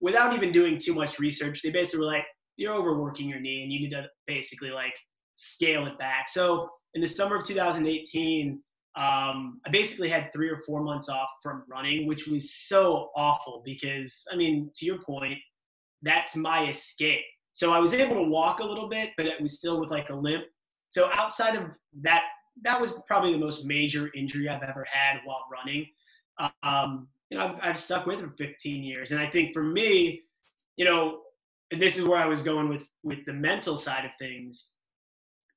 without 0.00 0.32
even 0.32 0.52
doing 0.52 0.78
too 0.78 0.94
much 0.94 1.18
research, 1.18 1.60
they 1.62 1.70
basically 1.70 2.06
were 2.06 2.12
like, 2.12 2.24
you're 2.56 2.72
overworking 2.72 3.28
your 3.28 3.40
knee 3.40 3.64
and 3.64 3.72
you 3.72 3.80
need 3.80 3.90
to 3.90 4.06
basically 4.28 4.70
like 4.70 4.94
scale 5.32 5.86
it 5.88 5.98
back. 5.98 6.28
So 6.28 6.68
in 6.94 7.00
the 7.00 7.08
summer 7.08 7.36
of 7.36 7.44
2018, 7.44 8.62
um, 8.96 9.60
I 9.66 9.70
basically 9.72 10.08
had 10.08 10.32
three 10.32 10.48
or 10.48 10.62
four 10.64 10.84
months 10.84 11.08
off 11.08 11.30
from 11.42 11.64
running, 11.68 12.06
which 12.06 12.28
was 12.28 12.54
so 12.54 13.10
awful 13.16 13.60
because, 13.64 14.22
I 14.32 14.36
mean, 14.36 14.70
to 14.76 14.86
your 14.86 15.02
point, 15.02 15.38
that's 16.02 16.36
my 16.36 16.68
escape. 16.70 17.24
So 17.54 17.72
I 17.72 17.78
was 17.78 17.94
able 17.94 18.16
to 18.16 18.22
walk 18.22 18.58
a 18.58 18.64
little 18.64 18.88
bit, 18.88 19.10
but 19.16 19.26
it 19.26 19.40
was 19.40 19.56
still 19.56 19.80
with 19.80 19.88
like 19.88 20.10
a 20.10 20.14
limp. 20.14 20.44
So 20.90 21.08
outside 21.12 21.54
of 21.54 21.70
that, 22.02 22.24
that 22.62 22.80
was 22.80 23.00
probably 23.06 23.32
the 23.32 23.38
most 23.38 23.64
major 23.64 24.10
injury 24.14 24.48
I've 24.48 24.64
ever 24.64 24.84
had 24.90 25.20
while 25.24 25.46
running. 25.50 25.86
Um, 26.64 27.06
you 27.30 27.38
know, 27.38 27.44
I've, 27.44 27.58
I've 27.62 27.78
stuck 27.78 28.06
with 28.06 28.18
it 28.18 28.22
for 28.22 28.34
15 28.36 28.82
years, 28.82 29.12
and 29.12 29.20
I 29.20 29.30
think 29.30 29.54
for 29.54 29.62
me, 29.62 30.22
you 30.76 30.84
know, 30.84 31.20
and 31.70 31.80
this 31.80 31.96
is 31.96 32.04
where 32.04 32.18
I 32.18 32.26
was 32.26 32.42
going 32.42 32.68
with 32.68 32.88
with 33.04 33.24
the 33.24 33.32
mental 33.32 33.76
side 33.76 34.04
of 34.04 34.10
things. 34.18 34.72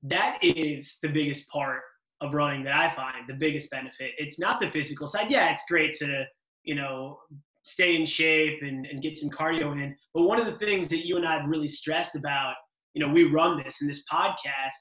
That 0.04 0.38
is 0.40 0.98
the 1.02 1.08
biggest 1.08 1.48
part 1.48 1.80
of 2.20 2.32
running 2.32 2.62
that 2.62 2.74
I 2.74 2.90
find 2.90 3.26
the 3.26 3.34
biggest 3.34 3.72
benefit. 3.72 4.12
It's 4.18 4.38
not 4.38 4.60
the 4.60 4.70
physical 4.70 5.08
side. 5.08 5.30
Yeah, 5.30 5.50
it's 5.50 5.64
great 5.68 5.94
to 5.94 6.24
you 6.62 6.76
know 6.76 7.18
stay 7.68 7.96
in 7.96 8.06
shape 8.06 8.62
and, 8.62 8.86
and 8.86 9.02
get 9.02 9.18
some 9.18 9.30
cardio 9.30 9.72
in. 9.72 9.94
But 10.14 10.22
one 10.22 10.40
of 10.40 10.46
the 10.46 10.58
things 10.58 10.88
that 10.88 11.06
you 11.06 11.16
and 11.16 11.26
I 11.26 11.38
have 11.38 11.48
really 11.48 11.68
stressed 11.68 12.16
about, 12.16 12.54
you 12.94 13.04
know, 13.04 13.12
we 13.12 13.24
run 13.24 13.62
this 13.62 13.82
in 13.82 13.86
this 13.86 14.04
podcast, 14.10 14.72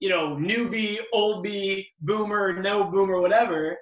you 0.00 0.08
know, 0.08 0.36
newbie, 0.36 0.98
old 1.12 1.44
bee, 1.44 1.88
boomer, 2.00 2.54
no 2.54 2.84
boomer, 2.84 3.20
whatever. 3.20 3.76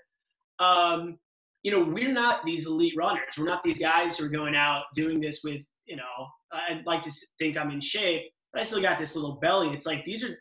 Um, 0.59 1.19
you 1.63 1.71
know, 1.71 1.83
we're 1.83 2.13
not 2.13 2.45
these 2.45 2.67
elite 2.67 2.95
runners. 2.97 3.39
We're 3.39 3.47
not 3.47 3.63
these 3.63 3.79
guys 3.79 4.17
who 4.19 4.27
are 4.27 4.31
going 4.31 4.55
out 4.55 4.85
doing 4.95 5.21
this 5.21 5.41
with, 5.45 5.63
you 5.87 5.97
know, 5.97 6.03
I'd 6.53 6.85
like 6.87 7.03
to 7.03 7.13
think 7.39 7.57
I'm 7.57 7.71
in 7.71 7.81
shape, 7.81 8.23
but 8.53 8.61
I 8.61 8.65
still 8.65 8.83
got 8.83 8.99
this 8.99 9.15
little 9.15 9.37
belly. 9.41 9.69
It's 9.69 9.87
like 9.87 10.05
these 10.05 10.25
are, 10.25 10.37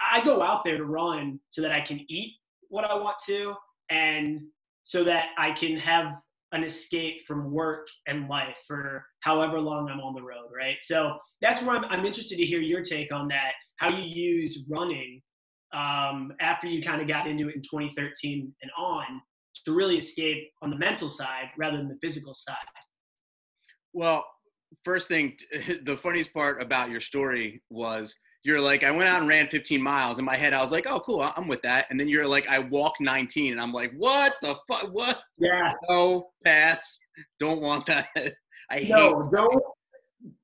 I 0.00 0.22
go 0.24 0.42
out 0.42 0.64
there 0.64 0.76
to 0.76 0.84
run 0.84 1.40
so 1.50 1.60
that 1.62 1.72
I 1.72 1.80
can 1.80 2.04
eat 2.08 2.34
what 2.68 2.84
I 2.84 2.94
want 2.94 3.18
to 3.26 3.54
and 3.90 4.40
so 4.84 5.04
that 5.04 5.28
I 5.36 5.52
can 5.52 5.76
have 5.76 6.20
an 6.52 6.64
escape 6.64 7.22
from 7.26 7.52
work 7.52 7.86
and 8.06 8.28
life 8.28 8.56
for 8.66 9.04
however 9.20 9.60
long 9.60 9.88
I'm 9.88 10.00
on 10.00 10.14
the 10.14 10.22
road, 10.22 10.48
right? 10.54 10.76
So 10.82 11.16
that's 11.40 11.62
where 11.62 11.76
I'm, 11.76 11.84
I'm 11.84 12.04
interested 12.04 12.36
to 12.36 12.44
hear 12.44 12.60
your 12.60 12.82
take 12.82 13.12
on 13.12 13.28
that, 13.28 13.52
how 13.76 13.90
you 13.90 14.02
use 14.02 14.66
running 14.70 15.22
um, 15.72 16.32
after 16.40 16.66
you 16.66 16.82
kind 16.82 17.00
of 17.00 17.08
got 17.08 17.26
into 17.26 17.48
it 17.48 17.54
in 17.54 17.62
2013 17.62 18.52
and 18.62 18.70
on 18.76 19.04
to 19.64 19.72
really 19.72 19.96
escape 19.98 20.48
on 20.62 20.70
the 20.70 20.76
mental 20.76 21.08
side 21.08 21.50
rather 21.58 21.76
than 21.76 21.88
the 21.88 21.98
physical 22.02 22.34
side. 22.34 22.56
Well, 23.92 24.24
first 24.84 25.08
thing, 25.08 25.36
the 25.84 25.96
funniest 25.96 26.32
part 26.32 26.62
about 26.62 26.90
your 26.90 27.00
story 27.00 27.62
was 27.70 28.16
you're 28.42 28.60
like, 28.60 28.84
I 28.84 28.90
went 28.90 29.08
out 29.08 29.20
and 29.20 29.28
ran 29.28 29.48
15 29.48 29.82
miles. 29.82 30.18
In 30.18 30.24
my 30.24 30.36
head, 30.36 30.52
I 30.52 30.62
was 30.62 30.72
like, 30.72 30.86
oh, 30.86 31.00
cool, 31.00 31.22
I'm 31.22 31.46
with 31.46 31.62
that. 31.62 31.86
And 31.90 32.00
then 32.00 32.08
you're 32.08 32.26
like, 32.26 32.48
I 32.48 32.58
walked 32.58 33.00
19, 33.00 33.52
and 33.52 33.60
I'm 33.60 33.72
like, 33.72 33.92
what 33.96 34.36
the 34.40 34.56
fuck? 34.68 34.88
What? 34.92 35.20
Yeah. 35.38 35.72
No, 35.88 36.30
pass. 36.44 37.00
Don't 37.38 37.60
want 37.60 37.86
that. 37.86 38.08
I 38.70 38.80
no, 38.88 39.24
hate. 39.24 39.36
don't. 39.36 39.62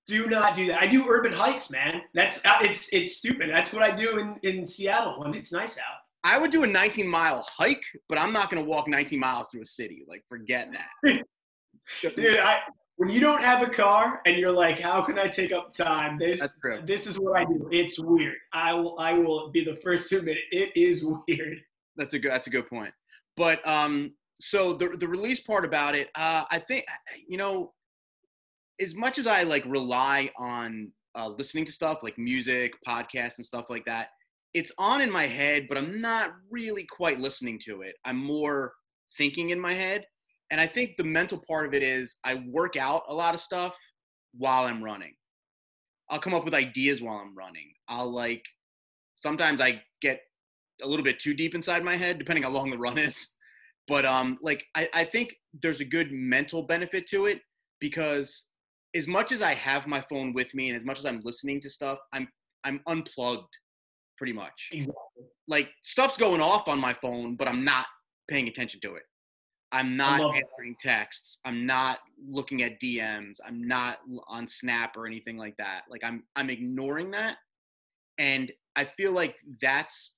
Do 0.08 0.26
not 0.28 0.54
do 0.54 0.66
that. 0.66 0.80
I 0.80 0.86
do 0.86 1.04
urban 1.08 1.32
hikes, 1.32 1.70
man. 1.70 2.00
That's 2.14 2.38
uh, 2.44 2.58
it's 2.60 2.88
it's 2.92 3.16
stupid. 3.16 3.50
That's 3.52 3.72
what 3.72 3.82
I 3.82 3.94
do 3.94 4.18
in 4.18 4.36
in 4.42 4.66
Seattle 4.66 5.20
when 5.20 5.34
it's 5.34 5.52
nice 5.52 5.78
out. 5.78 5.98
I 6.22 6.38
would 6.38 6.50
do 6.50 6.62
a 6.62 6.66
19 6.66 7.08
mile 7.08 7.46
hike, 7.48 7.84
but 8.08 8.16
I'm 8.18 8.32
not 8.32 8.48
gonna 8.48 8.64
walk 8.64 8.88
19 8.88 9.18
miles 9.18 9.50
through 9.50 9.62
a 9.62 9.66
city. 9.66 10.04
Like, 10.08 10.22
forget 10.28 10.70
that. 10.72 11.24
Dude, 12.16 12.38
I 12.38 12.60
when 12.96 13.10
you 13.10 13.20
don't 13.20 13.42
have 13.42 13.62
a 13.62 13.70
car 13.70 14.22
and 14.24 14.36
you're 14.36 14.52
like, 14.52 14.80
how 14.80 15.02
can 15.02 15.18
I 15.18 15.28
take 15.28 15.52
up 15.52 15.72
time? 15.72 16.18
This 16.18 16.40
this 16.86 17.06
is 17.06 17.18
what 17.18 17.38
I 17.38 17.44
do. 17.44 17.68
It's 17.70 18.00
weird. 18.00 18.36
I 18.52 18.72
will 18.74 18.98
I 18.98 19.12
will 19.12 19.50
be 19.50 19.64
the 19.64 19.76
first 19.76 20.08
to 20.10 20.18
admit 20.18 20.38
it. 20.50 20.56
It 20.56 20.80
is 20.80 21.04
weird. 21.28 21.58
That's 21.96 22.14
a 22.14 22.18
good 22.18 22.30
that's 22.30 22.46
a 22.46 22.50
good 22.50 22.68
point. 22.68 22.92
But 23.36 23.66
um 23.66 24.14
so 24.40 24.72
the 24.72 24.88
the 24.88 25.08
release 25.08 25.40
part 25.40 25.64
about 25.64 25.94
it, 25.94 26.08
uh 26.14 26.44
I 26.50 26.58
think 26.58 26.86
you 27.28 27.36
know 27.36 27.74
as 28.80 28.94
much 28.94 29.18
as 29.18 29.26
I 29.26 29.42
like 29.42 29.64
rely 29.66 30.30
on 30.38 30.92
uh, 31.14 31.28
listening 31.28 31.64
to 31.64 31.72
stuff 31.72 32.02
like 32.02 32.18
music, 32.18 32.74
podcasts, 32.86 33.38
and 33.38 33.46
stuff 33.46 33.66
like 33.70 33.86
that, 33.86 34.08
it's 34.52 34.72
on 34.78 35.00
in 35.00 35.10
my 35.10 35.26
head, 35.26 35.66
but 35.66 35.78
I'm 35.78 36.00
not 36.00 36.34
really 36.50 36.84
quite 36.84 37.18
listening 37.18 37.58
to 37.64 37.80
it. 37.80 37.94
I'm 38.04 38.18
more 38.18 38.74
thinking 39.16 39.48
in 39.48 39.58
my 39.58 39.72
head. 39.72 40.04
And 40.50 40.60
I 40.60 40.66
think 40.66 40.96
the 40.96 41.04
mental 41.04 41.42
part 41.48 41.66
of 41.66 41.74
it 41.74 41.82
is 41.82 42.18
I 42.24 42.44
work 42.48 42.76
out 42.76 43.02
a 43.08 43.14
lot 43.14 43.34
of 43.34 43.40
stuff 43.40 43.76
while 44.32 44.64
I'm 44.64 44.82
running. 44.82 45.14
I'll 46.08 46.20
come 46.20 46.34
up 46.34 46.44
with 46.44 46.54
ideas 46.54 47.02
while 47.02 47.16
I'm 47.16 47.34
running. 47.36 47.72
I'll 47.88 48.12
like 48.12 48.44
sometimes 49.14 49.60
I 49.60 49.82
get 50.00 50.20
a 50.82 50.86
little 50.86 51.04
bit 51.04 51.18
too 51.18 51.34
deep 51.34 51.54
inside 51.54 51.82
my 51.82 51.96
head, 51.96 52.18
depending 52.18 52.44
how 52.44 52.50
long 52.50 52.70
the 52.70 52.78
run 52.78 52.98
is. 52.98 53.32
But 53.88 54.04
um, 54.04 54.38
like 54.42 54.64
I, 54.74 54.88
I 54.92 55.04
think 55.04 55.36
there's 55.62 55.80
a 55.80 55.84
good 55.84 56.10
mental 56.12 56.62
benefit 56.62 57.06
to 57.08 57.26
it 57.26 57.40
because 57.80 58.46
as 58.94 59.06
much 59.06 59.32
as 59.32 59.42
I 59.42 59.54
have 59.54 59.86
my 59.86 60.00
phone 60.00 60.32
with 60.32 60.54
me 60.54 60.68
and 60.68 60.76
as 60.76 60.84
much 60.84 60.98
as 60.98 61.06
I'm 61.06 61.20
listening 61.24 61.60
to 61.60 61.70
stuff, 61.70 61.98
I'm 62.12 62.28
I'm 62.64 62.80
unplugged 62.86 63.54
pretty 64.18 64.32
much. 64.32 64.70
Exactly. 64.72 65.24
Like 65.48 65.70
stuff's 65.82 66.16
going 66.16 66.40
off 66.40 66.68
on 66.68 66.80
my 66.80 66.94
phone, 66.94 67.36
but 67.36 67.48
I'm 67.48 67.64
not 67.64 67.86
paying 68.28 68.48
attention 68.48 68.80
to 68.80 68.96
it. 68.96 69.02
I'm 69.76 69.96
not 69.96 70.20
answering 70.20 70.74
texts. 70.80 71.40
I'm 71.44 71.66
not 71.66 71.98
looking 72.26 72.62
at 72.62 72.80
DMs. 72.80 73.38
I'm 73.46 73.68
not 73.68 73.98
on 74.26 74.48
Snap 74.48 74.96
or 74.96 75.06
anything 75.06 75.36
like 75.36 75.56
that. 75.58 75.82
Like 75.90 76.02
I'm 76.02 76.22
I'm 76.34 76.48
ignoring 76.48 77.10
that. 77.10 77.36
And 78.18 78.50
I 78.74 78.84
feel 78.84 79.12
like 79.12 79.36
that's 79.60 80.14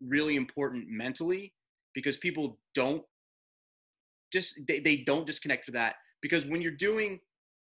really 0.00 0.34
important 0.34 0.88
mentally 0.88 1.54
because 1.94 2.16
people 2.16 2.58
don't 2.74 3.02
just 4.32 4.60
they, 4.66 4.80
they 4.80 4.96
don't 4.98 5.26
disconnect 5.26 5.64
for 5.64 5.70
that 5.72 5.94
because 6.20 6.44
when 6.46 6.60
you're 6.60 6.72
doing 6.72 7.20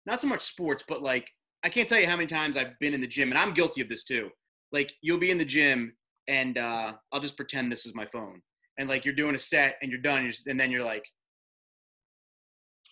not 0.06 0.20
so 0.20 0.28
much 0.28 0.42
sports 0.42 0.84
but 0.86 1.02
like 1.02 1.26
I 1.64 1.68
can't 1.70 1.88
tell 1.88 1.98
you 1.98 2.06
how 2.06 2.16
many 2.16 2.26
times 2.26 2.56
I've 2.56 2.78
been 2.80 2.94
in 2.94 3.00
the 3.00 3.06
gym 3.06 3.30
and 3.30 3.38
I'm 3.38 3.54
guilty 3.54 3.80
of 3.80 3.88
this 3.88 4.04
too. 4.04 4.30
Like 4.72 4.92
you'll 5.02 5.18
be 5.18 5.30
in 5.30 5.38
the 5.38 5.44
gym 5.44 5.94
and 6.28 6.58
uh, 6.58 6.92
I'll 7.12 7.20
just 7.20 7.36
pretend 7.36 7.72
this 7.72 7.86
is 7.86 7.94
my 7.94 8.06
phone 8.06 8.40
and 8.78 8.88
like 8.88 9.04
you're 9.04 9.14
doing 9.14 9.34
a 9.34 9.38
set 9.38 9.76
and 9.82 9.90
you're 9.90 10.00
done 10.00 10.18
and, 10.18 10.26
you're 10.26 10.50
and 10.50 10.60
then 10.60 10.70
you're 10.70 10.84
like 10.84 11.04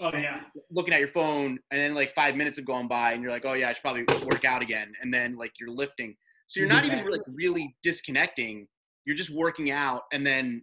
Oh 0.00 0.10
yeah. 0.14 0.42
Looking 0.70 0.94
at 0.94 1.00
your 1.00 1.08
phone, 1.08 1.58
and 1.70 1.80
then 1.80 1.94
like 1.94 2.14
five 2.14 2.36
minutes 2.36 2.56
have 2.56 2.66
gone 2.66 2.86
by, 2.86 3.12
and 3.12 3.22
you're 3.22 3.32
like, 3.32 3.44
"Oh 3.44 3.54
yeah, 3.54 3.68
I 3.68 3.72
should 3.72 3.82
probably 3.82 4.04
work 4.24 4.44
out 4.44 4.62
again." 4.62 4.92
And 5.02 5.12
then 5.12 5.36
like 5.36 5.52
you're 5.58 5.70
lifting, 5.70 6.16
so 6.46 6.60
you're 6.60 6.68
not 6.68 6.84
even 6.84 7.08
like 7.10 7.22
really 7.26 7.76
disconnecting. 7.82 8.68
You're 9.04 9.16
just 9.16 9.30
working 9.30 9.70
out, 9.70 10.02
and 10.12 10.26
then 10.26 10.62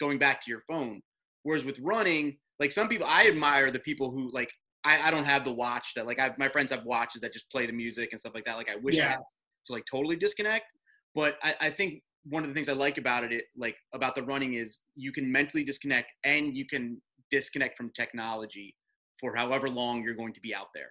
going 0.00 0.18
back 0.18 0.40
to 0.42 0.50
your 0.50 0.62
phone. 0.68 1.00
Whereas 1.44 1.64
with 1.64 1.78
running, 1.80 2.36
like 2.60 2.72
some 2.72 2.88
people, 2.88 3.06
I 3.06 3.26
admire 3.26 3.70
the 3.70 3.78
people 3.78 4.10
who 4.10 4.30
like 4.32 4.50
I, 4.84 5.08
I 5.08 5.10
don't 5.10 5.24
have 5.24 5.44
the 5.44 5.52
watch 5.52 5.92
that 5.96 6.06
like 6.06 6.18
I 6.18 6.32
my 6.38 6.48
friends 6.48 6.70
have 6.72 6.84
watches 6.84 7.20
that 7.22 7.32
just 7.32 7.50
play 7.50 7.66
the 7.66 7.72
music 7.72 8.10
and 8.12 8.20
stuff 8.20 8.34
like 8.34 8.44
that. 8.44 8.56
Like 8.56 8.70
I 8.70 8.76
wish 8.76 8.96
yeah. 8.96 9.06
I 9.06 9.10
had 9.10 9.20
to 9.66 9.72
like 9.72 9.84
totally 9.90 10.16
disconnect. 10.16 10.66
But 11.14 11.38
I, 11.42 11.54
I 11.60 11.70
think 11.70 12.02
one 12.24 12.42
of 12.42 12.48
the 12.48 12.54
things 12.54 12.68
I 12.68 12.74
like 12.74 12.98
about 12.98 13.24
it, 13.24 13.32
it, 13.32 13.44
like 13.56 13.76
about 13.94 14.14
the 14.14 14.22
running, 14.22 14.54
is 14.54 14.80
you 14.94 15.12
can 15.12 15.30
mentally 15.30 15.64
disconnect 15.64 16.12
and 16.24 16.56
you 16.56 16.66
can 16.66 17.00
disconnect 17.30 17.76
from 17.76 17.90
technology 17.90 18.74
for 19.20 19.34
however 19.34 19.68
long 19.68 20.02
you're 20.02 20.14
going 20.14 20.32
to 20.32 20.40
be 20.40 20.54
out 20.54 20.68
there? 20.74 20.90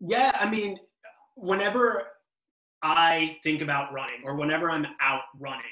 Yeah, 0.00 0.36
I 0.38 0.50
mean, 0.50 0.78
whenever 1.36 2.08
I 2.82 3.38
think 3.42 3.62
about 3.62 3.92
running 3.92 4.22
or 4.24 4.34
whenever 4.34 4.70
I'm 4.70 4.86
out 5.00 5.22
running, 5.38 5.62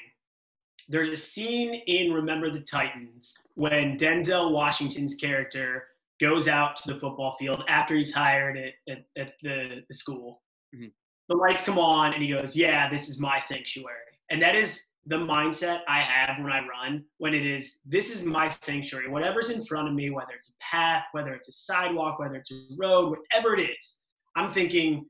there's 0.87 1.09
a 1.09 1.17
scene 1.17 1.81
in 1.87 2.13
Remember 2.13 2.49
the 2.49 2.61
Titans 2.61 3.37
when 3.55 3.97
Denzel 3.97 4.51
Washington's 4.51 5.15
character 5.15 5.85
goes 6.19 6.47
out 6.47 6.75
to 6.77 6.93
the 6.93 6.99
football 6.99 7.35
field 7.37 7.63
after 7.67 7.95
he's 7.95 8.13
hired 8.13 8.57
at, 8.57 8.73
at, 8.89 9.05
at 9.17 9.33
the, 9.41 9.83
the 9.87 9.93
school. 9.93 10.41
Mm-hmm. 10.75 10.87
The 11.29 11.35
lights 11.35 11.63
come 11.63 11.79
on 11.79 12.13
and 12.13 12.21
he 12.21 12.29
goes, 12.29 12.55
Yeah, 12.55 12.89
this 12.89 13.09
is 13.09 13.19
my 13.19 13.39
sanctuary. 13.39 13.97
And 14.29 14.41
that 14.41 14.55
is 14.55 14.81
the 15.07 15.17
mindset 15.17 15.81
I 15.87 16.01
have 16.01 16.37
when 16.43 16.51
I 16.51 16.59
run, 16.67 17.03
when 17.17 17.33
it 17.33 17.45
is, 17.45 17.79
this 17.85 18.09
is 18.09 18.23
my 18.23 18.49
sanctuary. 18.49 19.09
Whatever's 19.09 19.49
in 19.49 19.65
front 19.65 19.87
of 19.87 19.95
me, 19.95 20.11
whether 20.11 20.33
it's 20.37 20.49
a 20.49 20.53
path, 20.61 21.05
whether 21.11 21.33
it's 21.33 21.49
a 21.49 21.53
sidewalk, 21.53 22.19
whether 22.19 22.35
it's 22.35 22.51
a 22.51 22.61
road, 22.77 23.09
whatever 23.17 23.55
it 23.55 23.63
is, 23.63 23.97
I'm 24.35 24.51
thinking, 24.51 25.05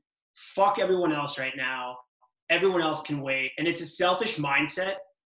fuck 0.54 0.78
everyone 0.78 1.12
else 1.12 1.38
right 1.38 1.52
now. 1.56 1.96
Everyone 2.50 2.80
else 2.80 3.02
can 3.02 3.20
wait. 3.20 3.52
And 3.58 3.68
it's 3.68 3.80
a 3.80 3.86
selfish 3.86 4.36
mindset. 4.36 4.94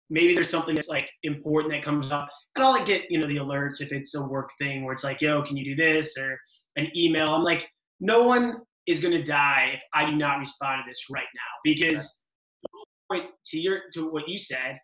Maybe 0.09 0.33
there's 0.33 0.49
something 0.49 0.75
that's 0.75 0.87
like 0.87 1.09
important 1.23 1.71
that 1.71 1.83
comes 1.83 2.11
up. 2.11 2.27
And 2.55 2.65
I'll 2.65 2.71
like 2.71 2.87
get, 2.87 3.03
you 3.09 3.19
know, 3.19 3.27
the 3.27 3.37
alerts 3.37 3.81
if 3.81 3.91
it's 3.91 4.15
a 4.15 4.27
work 4.27 4.49
thing 4.59 4.83
where 4.83 4.93
it's 4.93 5.03
like, 5.03 5.21
yo, 5.21 5.43
can 5.43 5.57
you 5.57 5.75
do 5.75 5.75
this? 5.75 6.17
Or 6.17 6.37
an 6.77 6.89
email. 6.95 7.29
I'm 7.29 7.43
like, 7.43 7.69
no 7.99 8.23
one 8.23 8.57
is 8.87 8.99
going 8.99 9.13
to 9.13 9.23
die 9.23 9.73
if 9.75 9.81
I 9.93 10.09
do 10.09 10.15
not 10.15 10.39
respond 10.39 10.83
to 10.83 10.89
this 10.89 11.05
right 11.11 11.27
now 11.35 11.41
because 11.63 12.11
to 13.49 13.59
your 13.59 13.79
to 13.93 14.09
what 14.09 14.27
you 14.27 14.37
said 14.37 14.77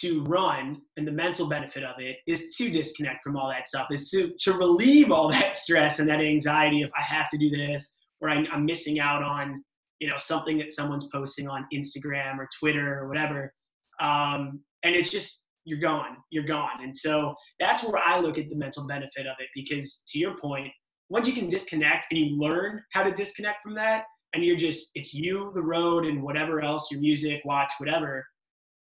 to 0.00 0.24
run 0.24 0.80
and 0.96 1.06
the 1.06 1.12
mental 1.12 1.48
benefit 1.48 1.84
of 1.84 1.94
it 1.98 2.16
is 2.26 2.56
to 2.56 2.68
disconnect 2.68 3.22
from 3.22 3.36
all 3.36 3.48
that 3.48 3.68
stuff 3.68 3.86
is 3.92 4.10
to 4.10 4.32
to 4.40 4.52
relieve 4.54 5.12
all 5.12 5.28
that 5.30 5.56
stress 5.56 5.98
and 6.00 6.08
that 6.08 6.20
anxiety 6.20 6.82
if 6.82 6.90
i 6.96 7.02
have 7.02 7.28
to 7.30 7.38
do 7.38 7.48
this 7.50 7.96
or 8.20 8.28
I, 8.28 8.44
i'm 8.52 8.64
missing 8.64 8.98
out 8.98 9.22
on 9.22 9.62
you 10.00 10.08
know 10.08 10.16
something 10.16 10.58
that 10.58 10.72
someone's 10.72 11.08
posting 11.12 11.48
on 11.48 11.66
instagram 11.72 12.38
or 12.38 12.48
twitter 12.58 12.98
or 13.00 13.08
whatever. 13.08 13.52
Um, 14.00 14.60
and 14.82 14.94
it's 14.94 15.10
just 15.10 15.42
you're 15.64 15.78
gone 15.78 16.16
you're 16.30 16.44
gone. 16.44 16.82
And 16.82 16.96
so 16.96 17.34
that's 17.60 17.84
where 17.84 18.02
i 18.04 18.18
look 18.18 18.38
at 18.38 18.48
the 18.50 18.56
mental 18.56 18.86
benefit 18.86 19.26
of 19.26 19.36
it 19.38 19.48
because 19.54 20.02
to 20.08 20.18
your 20.18 20.36
point 20.36 20.68
once 21.08 21.28
you 21.28 21.34
can 21.34 21.48
disconnect 21.48 22.06
and 22.10 22.18
you 22.18 22.38
learn 22.38 22.82
how 22.92 23.02
to 23.02 23.12
disconnect 23.12 23.62
from 23.62 23.74
that 23.76 24.04
and 24.34 24.44
you're 24.44 24.56
just 24.56 24.90
it's 24.94 25.14
you, 25.14 25.50
the 25.54 25.62
road, 25.62 26.04
and 26.04 26.22
whatever 26.22 26.60
else 26.60 26.90
your 26.90 27.00
music, 27.00 27.42
watch, 27.44 27.72
whatever. 27.78 28.26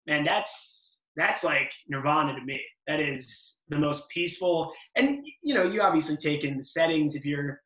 Man, 0.06 0.24
that's 0.24 0.98
that's 1.16 1.44
like 1.44 1.72
nirvana 1.88 2.34
to 2.34 2.44
me. 2.44 2.60
That 2.86 3.00
is 3.00 3.60
the 3.68 3.78
most 3.78 4.08
peaceful. 4.10 4.72
And 4.96 5.24
you 5.42 5.54
know, 5.54 5.64
you 5.64 5.80
obviously 5.80 6.16
take 6.16 6.44
in 6.44 6.56
the 6.56 6.64
settings. 6.64 7.14
If 7.14 7.24
you're 7.24 7.60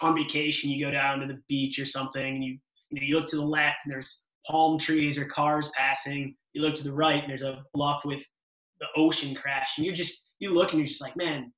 on 0.00 0.16
vacation, 0.16 0.70
you 0.70 0.84
go 0.84 0.90
down 0.90 1.20
to 1.20 1.26
the 1.26 1.40
beach 1.48 1.78
or 1.78 1.86
something, 1.86 2.36
and 2.36 2.44
you 2.44 2.58
you 2.90 3.00
know 3.00 3.06
you 3.06 3.14
look 3.16 3.28
to 3.30 3.36
the 3.36 3.44
left 3.44 3.78
and 3.84 3.92
there's 3.92 4.24
palm 4.46 4.78
trees 4.78 5.18
or 5.18 5.26
cars 5.26 5.70
passing. 5.76 6.34
You 6.54 6.62
look 6.62 6.76
to 6.76 6.84
the 6.84 6.92
right 6.92 7.22
and 7.22 7.30
there's 7.30 7.42
a 7.42 7.62
bluff 7.74 8.04
with 8.04 8.22
the 8.80 8.86
ocean 8.96 9.34
crash, 9.34 9.76
and 9.76 9.86
you 9.86 9.92
just 9.92 10.32
you 10.38 10.50
look 10.50 10.70
and 10.70 10.78
you're 10.78 10.86
just 10.86 11.02
like, 11.02 11.16
man, 11.16 11.52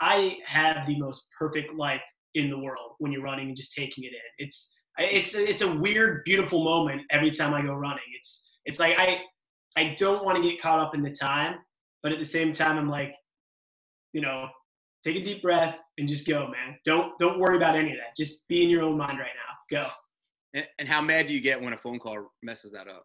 I 0.00 0.38
have 0.44 0.86
the 0.86 0.98
most 0.98 1.26
perfect 1.38 1.74
life 1.74 2.02
in 2.34 2.50
the 2.50 2.58
world 2.58 2.92
when 2.98 3.12
you're 3.12 3.22
running 3.22 3.48
and 3.48 3.56
just 3.56 3.72
taking 3.72 4.04
it 4.04 4.12
in. 4.12 4.46
It's 4.46 4.76
it's 4.98 5.34
it's 5.34 5.62
a 5.62 5.76
weird, 5.76 6.24
beautiful 6.24 6.64
moment 6.64 7.02
every 7.10 7.30
time 7.30 7.54
I 7.54 7.62
go 7.62 7.74
running. 7.74 8.04
It's 8.18 8.52
it's 8.64 8.78
like 8.78 8.98
I 8.98 9.20
I 9.76 9.94
don't 9.98 10.24
want 10.24 10.42
to 10.42 10.48
get 10.48 10.60
caught 10.60 10.78
up 10.78 10.94
in 10.94 11.02
the 11.02 11.10
time, 11.10 11.56
but 12.02 12.12
at 12.12 12.18
the 12.18 12.24
same 12.24 12.52
time, 12.52 12.78
I'm 12.78 12.88
like, 12.88 13.14
you 14.12 14.20
know, 14.20 14.48
take 15.04 15.16
a 15.16 15.22
deep 15.22 15.42
breath 15.42 15.78
and 15.98 16.08
just 16.08 16.26
go, 16.26 16.48
man. 16.48 16.78
Don't 16.84 17.16
don't 17.18 17.38
worry 17.38 17.56
about 17.56 17.76
any 17.76 17.90
of 17.90 17.96
that. 17.96 18.16
Just 18.16 18.48
be 18.48 18.62
in 18.62 18.70
your 18.70 18.82
own 18.82 18.96
mind 18.96 19.18
right 19.18 19.26
now. 19.26 19.82
Go. 19.82 19.88
And, 20.54 20.66
and 20.78 20.88
how 20.88 21.02
mad 21.02 21.26
do 21.26 21.34
you 21.34 21.40
get 21.40 21.60
when 21.60 21.72
a 21.72 21.76
phone 21.76 21.98
call 21.98 22.32
messes 22.42 22.72
that 22.72 22.88
up? 22.88 23.04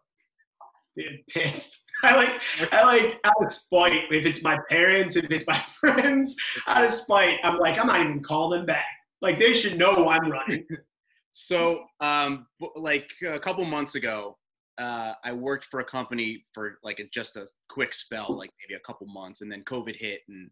Dude, 0.96 1.20
pissed. 1.28 1.80
I 2.04 2.16
like, 2.16 2.40
I 2.72 2.84
like 2.84 3.20
out 3.24 3.44
of 3.44 3.52
spite. 3.52 3.92
If 4.10 4.26
it's 4.26 4.42
my 4.42 4.58
parents, 4.68 5.16
if 5.16 5.30
it's 5.30 5.46
my 5.46 5.62
friends, 5.80 6.34
out 6.66 6.84
of 6.84 6.90
spite, 6.90 7.38
I'm 7.44 7.58
like, 7.58 7.78
I'm 7.78 7.86
not 7.86 8.00
even 8.00 8.22
calling 8.22 8.60
them 8.60 8.66
back. 8.66 8.86
Like 9.20 9.38
they 9.38 9.54
should 9.54 9.78
know 9.78 10.08
I'm 10.08 10.30
running. 10.30 10.66
so, 11.32 11.86
um, 12.00 12.46
like 12.76 13.08
a 13.26 13.40
couple 13.40 13.64
months 13.64 13.94
ago, 13.94 14.36
uh, 14.78 15.14
I 15.24 15.32
worked 15.32 15.64
for 15.64 15.80
a 15.80 15.84
company 15.84 16.44
for 16.52 16.78
like 16.82 16.98
a, 16.98 17.04
just 17.12 17.36
a 17.36 17.46
quick 17.70 17.94
spell, 17.94 18.36
like 18.36 18.50
maybe 18.60 18.76
a 18.76 18.86
couple 18.86 19.06
months, 19.06 19.40
and 19.40 19.50
then 19.50 19.64
COVID 19.64 19.96
hit. 19.96 20.20
And 20.28 20.50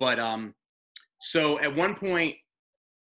but 0.00 0.18
um, 0.18 0.54
so 1.20 1.60
at 1.60 1.74
one 1.74 1.94
point, 1.94 2.36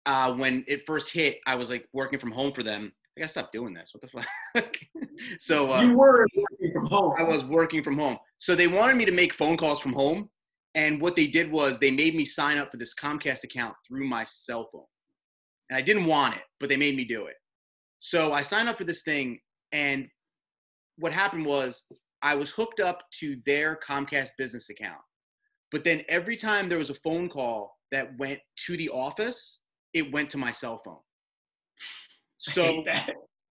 uh, 0.05 0.33
when 0.33 0.63
it 0.67 0.85
first 0.85 1.11
hit, 1.11 1.39
I 1.45 1.55
was 1.55 1.69
like 1.69 1.85
working 1.91 2.19
from 2.19 2.31
home 2.31 2.53
for 2.53 2.63
them. 2.63 2.91
I 3.17 3.21
gotta 3.21 3.31
stop 3.31 3.51
doing 3.51 3.73
this. 3.73 3.93
What 3.93 4.01
the 4.01 4.23
fuck? 4.55 4.77
so 5.41 5.73
uh, 5.73 5.81
you 5.81 5.97
were 5.97 6.25
working 6.35 6.73
from 6.73 6.85
home. 6.85 7.15
I 7.19 7.23
was 7.23 7.43
working 7.43 7.83
from 7.83 7.97
home. 7.97 8.17
So 8.37 8.55
they 8.55 8.67
wanted 8.67 8.95
me 8.95 9.03
to 9.03 9.11
make 9.11 9.33
phone 9.33 9.57
calls 9.57 9.81
from 9.81 9.91
home, 9.91 10.29
and 10.73 11.01
what 11.01 11.17
they 11.17 11.27
did 11.27 11.51
was 11.51 11.79
they 11.79 11.91
made 11.91 12.15
me 12.15 12.23
sign 12.23 12.57
up 12.57 12.71
for 12.71 12.77
this 12.77 12.93
Comcast 12.93 13.43
account 13.43 13.75
through 13.85 14.07
my 14.07 14.23
cell 14.23 14.69
phone, 14.71 14.85
and 15.69 15.77
I 15.77 15.81
didn't 15.81 16.05
want 16.05 16.35
it, 16.35 16.41
but 16.59 16.69
they 16.69 16.77
made 16.77 16.95
me 16.95 17.05
do 17.05 17.25
it. 17.25 17.35
So 17.99 18.33
I 18.33 18.41
signed 18.41 18.69
up 18.69 18.77
for 18.77 18.85
this 18.85 19.03
thing, 19.03 19.39
and 19.71 20.07
what 20.97 21.13
happened 21.13 21.45
was 21.45 21.85
I 22.21 22.35
was 22.35 22.49
hooked 22.49 22.79
up 22.79 23.03
to 23.19 23.37
their 23.45 23.79
Comcast 23.87 24.29
business 24.37 24.69
account. 24.69 24.99
But 25.71 25.83
then 25.83 26.03
every 26.09 26.35
time 26.35 26.67
there 26.67 26.77
was 26.77 26.89
a 26.89 26.95
phone 26.95 27.29
call 27.29 27.77
that 27.91 28.17
went 28.17 28.39
to 28.65 28.77
the 28.77 28.89
office, 28.89 29.61
it 29.93 30.11
went 30.11 30.29
to 30.31 30.37
my 30.37 30.51
cell 30.51 30.81
phone. 30.83 30.99
So 32.37 32.83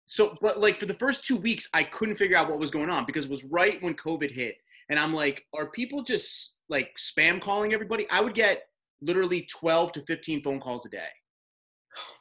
so 0.06 0.36
but 0.42 0.58
like 0.58 0.78
for 0.80 0.86
the 0.86 0.94
first 0.94 1.24
2 1.24 1.36
weeks 1.36 1.68
I 1.72 1.84
couldn't 1.84 2.16
figure 2.16 2.36
out 2.36 2.50
what 2.50 2.58
was 2.58 2.70
going 2.70 2.90
on 2.90 3.06
because 3.06 3.26
it 3.26 3.30
was 3.30 3.44
right 3.44 3.80
when 3.82 3.94
COVID 3.94 4.30
hit 4.30 4.56
and 4.90 4.98
I'm 4.98 5.14
like 5.14 5.44
are 5.54 5.70
people 5.70 6.02
just 6.02 6.58
like 6.68 6.90
spam 6.98 7.40
calling 7.40 7.72
everybody? 7.72 8.06
I 8.10 8.20
would 8.20 8.34
get 8.34 8.62
literally 9.00 9.46
12 9.50 9.92
to 9.92 10.04
15 10.06 10.42
phone 10.42 10.60
calls 10.60 10.84
a 10.84 10.90
day. 10.90 11.08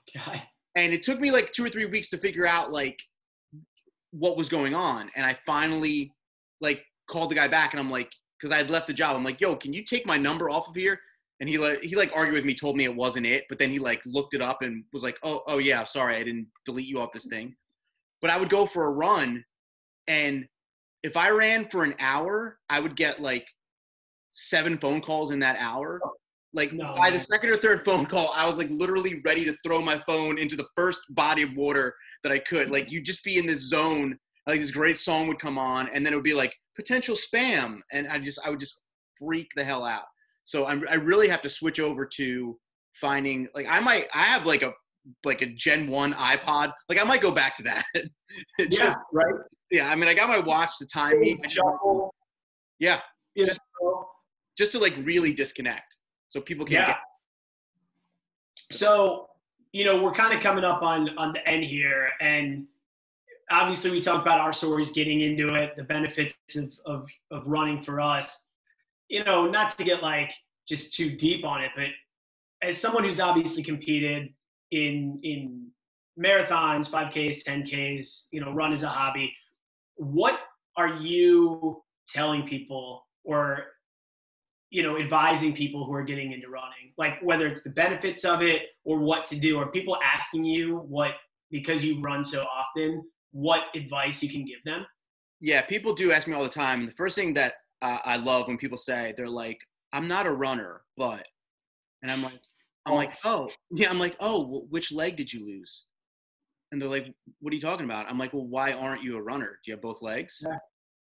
Oh, 0.17 0.21
God. 0.25 0.41
And 0.75 0.93
it 0.93 1.03
took 1.03 1.19
me 1.19 1.31
like 1.31 1.51
2 1.51 1.65
or 1.65 1.69
3 1.69 1.85
weeks 1.85 2.09
to 2.09 2.17
figure 2.17 2.47
out 2.47 2.71
like 2.71 2.97
what 4.11 4.37
was 4.37 4.49
going 4.49 4.73
on. 4.73 5.09
And 5.15 5.25
i 5.25 5.37
finally 5.45 6.13
like 6.59 6.83
called 7.09 7.31
the 7.31 7.35
guy 7.35 7.47
back 7.47 7.73
and 7.73 7.79
i'm 7.79 7.89
like 7.91 8.09
because 8.39 8.53
i 8.53 8.57
had 8.57 8.69
left 8.69 8.87
the 8.87 8.93
job. 8.93 9.15
I'm 9.15 9.23
like 9.23 9.41
yo 9.41 9.55
can 9.55 9.73
you 9.73 9.83
take 9.83 10.05
my 10.05 10.17
number 10.17 10.49
off 10.49 10.67
of 10.69 10.75
here? 10.75 10.99
And 11.39 11.49
he 11.49 11.57
like 11.57 11.81
he 11.81 11.95
like 11.95 12.11
argued 12.15 12.35
with 12.35 12.45
me 12.45 12.53
told 12.55 12.75
me 12.77 12.83
it 12.85 12.95
wasn't 12.95 13.25
it 13.25 13.45
but 13.49 13.57
then 13.59 13.69
he 13.69 13.79
like 13.79 14.01
looked 14.05 14.33
it 14.33 14.41
up 14.41 14.61
and 14.61 14.83
was 14.93 15.03
like 15.03 15.17
oh 15.23 15.41
oh 15.47 15.57
yeah 15.57 15.83
sorry 15.83 16.15
i 16.15 16.23
didn't 16.23 16.47
delete 16.65 16.87
you 16.87 16.99
off 16.99 17.11
this 17.11 17.27
thing. 17.27 17.55
But 18.21 18.31
i 18.31 18.37
would 18.37 18.49
go 18.49 18.65
for 18.65 18.85
a 18.85 18.91
run 18.91 19.43
and 20.07 20.47
if 21.03 21.17
i 21.17 21.29
ran 21.29 21.65
for 21.65 21.83
an 21.83 21.95
hour 21.99 22.59
i 22.69 22.79
would 22.79 22.95
get 22.95 23.21
like 23.21 23.47
seven 24.31 24.77
phone 24.77 25.01
calls 25.01 25.31
in 25.31 25.39
that 25.39 25.57
hour 25.59 25.99
oh. 26.03 26.11
Like 26.53 26.73
no, 26.73 26.95
by 26.95 27.05
man. 27.09 27.13
the 27.13 27.19
second 27.19 27.49
or 27.49 27.57
third 27.57 27.85
phone 27.85 28.05
call 28.05 28.29
i 28.35 28.45
was 28.45 28.57
like 28.57 28.69
literally 28.69 29.21
ready 29.23 29.45
to 29.45 29.55
throw 29.65 29.81
my 29.81 29.95
phone 29.99 30.37
into 30.37 30.57
the 30.57 30.67
first 30.75 30.99
body 31.09 31.43
of 31.43 31.55
water 31.55 31.93
that 32.23 32.31
I 32.31 32.39
could. 32.39 32.69
Like 32.69 32.91
you'd 32.91 33.05
just 33.05 33.23
be 33.23 33.37
in 33.37 33.45
this 33.45 33.69
zone. 33.69 34.17
Like 34.47 34.59
this 34.59 34.71
great 34.71 34.99
song 34.99 35.27
would 35.27 35.39
come 35.39 35.57
on, 35.57 35.89
and 35.93 36.05
then 36.05 36.13
it 36.13 36.15
would 36.15 36.23
be 36.23 36.33
like 36.33 36.53
potential 36.75 37.15
spam, 37.15 37.79
and 37.91 38.07
I 38.07 38.19
just 38.19 38.39
I 38.45 38.49
would 38.49 38.59
just 38.59 38.81
freak 39.19 39.47
the 39.55 39.63
hell 39.63 39.85
out. 39.85 40.05
So 40.45 40.65
I'm, 40.65 40.83
I 40.89 40.95
really 40.95 41.27
have 41.27 41.41
to 41.43 41.49
switch 41.49 41.79
over 41.79 42.05
to 42.17 42.57
finding 42.95 43.47
like 43.53 43.67
I 43.69 43.79
might 43.79 44.07
I 44.13 44.23
have 44.23 44.45
like 44.45 44.63
a 44.63 44.73
like 45.23 45.41
a 45.41 45.47
Gen 45.47 45.87
One 45.87 46.13
iPod. 46.13 46.73
Like 46.89 46.99
I 46.99 47.03
might 47.03 47.21
go 47.21 47.31
back 47.31 47.55
to 47.57 47.63
that. 47.63 47.85
just, 48.59 48.79
yeah, 48.79 48.95
right. 49.13 49.33
Yeah, 49.69 49.89
I 49.89 49.95
mean 49.95 50.09
I 50.09 50.13
got 50.13 50.27
my 50.27 50.39
watch 50.39 50.71
to 50.79 50.87
time 50.87 51.19
me. 51.19 51.39
Yeah, 52.79 52.99
just 53.37 53.61
just 54.57 54.71
to 54.71 54.79
like 54.79 54.95
really 55.03 55.33
disconnect 55.33 55.97
so 56.31 56.39
people 56.39 56.65
can. 56.65 56.75
Yeah. 56.75 56.87
Get- 56.87 58.77
so 58.77 59.27
you 59.73 59.85
know, 59.85 60.01
we're 60.01 60.13
kind 60.13 60.33
of 60.33 60.41
coming 60.41 60.63
up 60.63 60.81
on 60.81 61.17
on 61.17 61.33
the 61.33 61.47
end 61.47 61.65
here, 61.65 62.09
and 62.21 62.65
obviously 63.49 63.91
we 63.91 64.01
talked 64.01 64.21
about 64.21 64.39
our 64.39 64.53
stories, 64.53 64.91
getting 64.91 65.21
into 65.21 65.53
it, 65.55 65.75
the 65.75 65.83
benefits 65.83 66.35
of 66.55 66.73
of, 66.85 67.09
of 67.31 67.43
running 67.45 67.83
for 67.83 67.99
us. 67.99 68.47
You 69.09 69.25
know, 69.25 69.49
not 69.49 69.77
to 69.77 69.83
get 69.83 70.01
like 70.01 70.31
just 70.67 70.93
too 70.93 71.15
deep 71.17 71.43
on 71.43 71.61
it, 71.61 71.71
but 71.75 71.87
as 72.61 72.77
someone 72.77 73.03
who's 73.03 73.19
obviously 73.19 73.61
competed 73.61 74.33
in 74.71 75.19
in 75.23 75.67
marathons, 76.17 76.89
5Ks, 76.89 77.43
10Ks, 77.43 78.27
you 78.31 78.39
know, 78.41 78.53
run 78.53 78.71
as 78.71 78.83
a 78.83 78.87
hobby, 78.87 79.33
what 79.95 80.39
are 80.77 80.95
you 80.95 81.81
telling 82.07 82.47
people 82.47 83.05
or 83.23 83.65
you 84.71 84.81
know 84.81 84.97
advising 84.97 85.53
people 85.53 85.85
who 85.85 85.93
are 85.93 86.03
getting 86.03 86.31
into 86.31 86.49
running 86.49 86.93
like 86.97 87.21
whether 87.21 87.45
it's 87.45 87.61
the 87.61 87.69
benefits 87.69 88.25
of 88.25 88.41
it 88.41 88.63
or 88.85 88.99
what 88.99 89.25
to 89.25 89.35
do 89.39 89.59
are 89.59 89.69
people 89.69 89.97
asking 90.03 90.43
you 90.43 90.77
what 90.87 91.11
because 91.51 91.83
you 91.83 92.01
run 92.01 92.23
so 92.23 92.43
often 92.43 93.03
what 93.33 93.63
advice 93.75 94.21
you 94.21 94.29
can 94.29 94.43
give 94.43 94.61
them? 94.63 94.85
Yeah 95.39 95.61
people 95.61 95.93
do 95.93 96.11
ask 96.11 96.27
me 96.27 96.33
all 96.33 96.43
the 96.43 96.49
time 96.49 96.79
and 96.79 96.89
the 96.89 96.93
first 96.95 97.15
thing 97.15 97.33
that 97.35 97.53
uh, 97.81 97.97
i 98.05 98.15
love 98.15 98.47
when 98.47 98.57
people 98.57 98.77
say 98.77 99.13
they're 99.17 99.27
like 99.27 99.59
i'm 99.91 100.07
not 100.07 100.25
a 100.25 100.31
runner 100.31 100.81
but 100.97 101.27
and 102.01 102.11
i'm 102.11 102.21
like 102.21 102.39
i'm 102.85 102.95
like 102.95 103.13
oh 103.25 103.49
yeah 103.71 103.89
i'm 103.89 103.99
like 103.99 104.15
oh 104.19 104.65
which 104.69 104.91
leg 104.91 105.15
did 105.15 105.31
you 105.31 105.45
lose? 105.45 105.85
And 106.71 106.81
they're 106.81 106.87
like 106.87 107.13
what 107.41 107.51
are 107.51 107.55
you 107.55 107.61
talking 107.61 107.85
about? 107.85 108.07
I'm 108.09 108.17
like 108.17 108.31
well 108.33 108.47
why 108.47 108.71
aren't 108.71 109.03
you 109.03 109.17
a 109.17 109.21
runner? 109.21 109.59
Do 109.65 109.71
you 109.71 109.73
have 109.73 109.81
both 109.81 110.01
legs? 110.01 110.45
Yeah. 110.47 110.57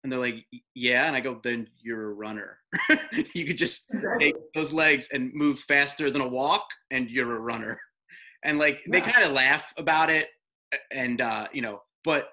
And 0.03 0.11
they're 0.11 0.19
like, 0.19 0.45
yeah. 0.75 1.07
And 1.07 1.15
I 1.15 1.21
go, 1.21 1.39
then 1.43 1.67
you're 1.81 2.11
a 2.11 2.13
runner. 2.13 2.57
you 3.33 3.45
could 3.45 3.57
just 3.57 3.89
take 4.19 4.35
those 4.53 4.73
legs 4.73 5.07
and 5.13 5.33
move 5.33 5.59
faster 5.59 6.11
than 6.11 6.21
a 6.21 6.27
walk, 6.27 6.65
and 6.91 7.09
you're 7.09 7.35
a 7.35 7.39
runner. 7.39 7.79
And 8.45 8.59
like, 8.59 8.81
yeah. 8.85 8.91
they 8.91 8.99
kind 8.99 9.25
of 9.25 9.31
laugh 9.31 9.73
about 9.77 10.09
it. 10.09 10.27
And, 10.91 11.21
uh, 11.21 11.47
you 11.53 11.61
know, 11.61 11.81
but 12.03 12.27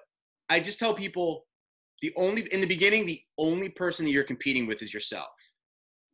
I 0.49 0.59
just 0.59 0.77
tell 0.77 0.93
people 0.93 1.45
the 2.01 2.11
only, 2.17 2.41
in 2.51 2.59
the 2.59 2.67
beginning, 2.67 3.05
the 3.05 3.21
only 3.37 3.69
person 3.69 4.03
that 4.03 4.11
you're 4.11 4.25
competing 4.25 4.67
with 4.67 4.81
is 4.81 4.93
yourself. 4.93 5.29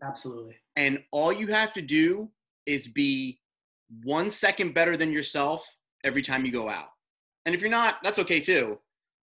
Absolutely. 0.04 0.56
And 0.76 1.04
all 1.12 1.34
you 1.34 1.48
have 1.48 1.74
to 1.74 1.82
do 1.82 2.30
is 2.68 2.88
be 2.88 3.40
one 4.04 4.30
second 4.30 4.74
better 4.76 4.96
than 4.96 5.12
yourself 5.12 5.66
every 6.04 6.22
time 6.22 6.46
you 6.46 6.52
go 6.52 6.70
out. 6.70 6.90
And 7.46 7.56
if 7.56 7.62
you're 7.62 7.72
not, 7.72 7.96
that's 8.04 8.20
okay 8.20 8.40
too. 8.40 8.78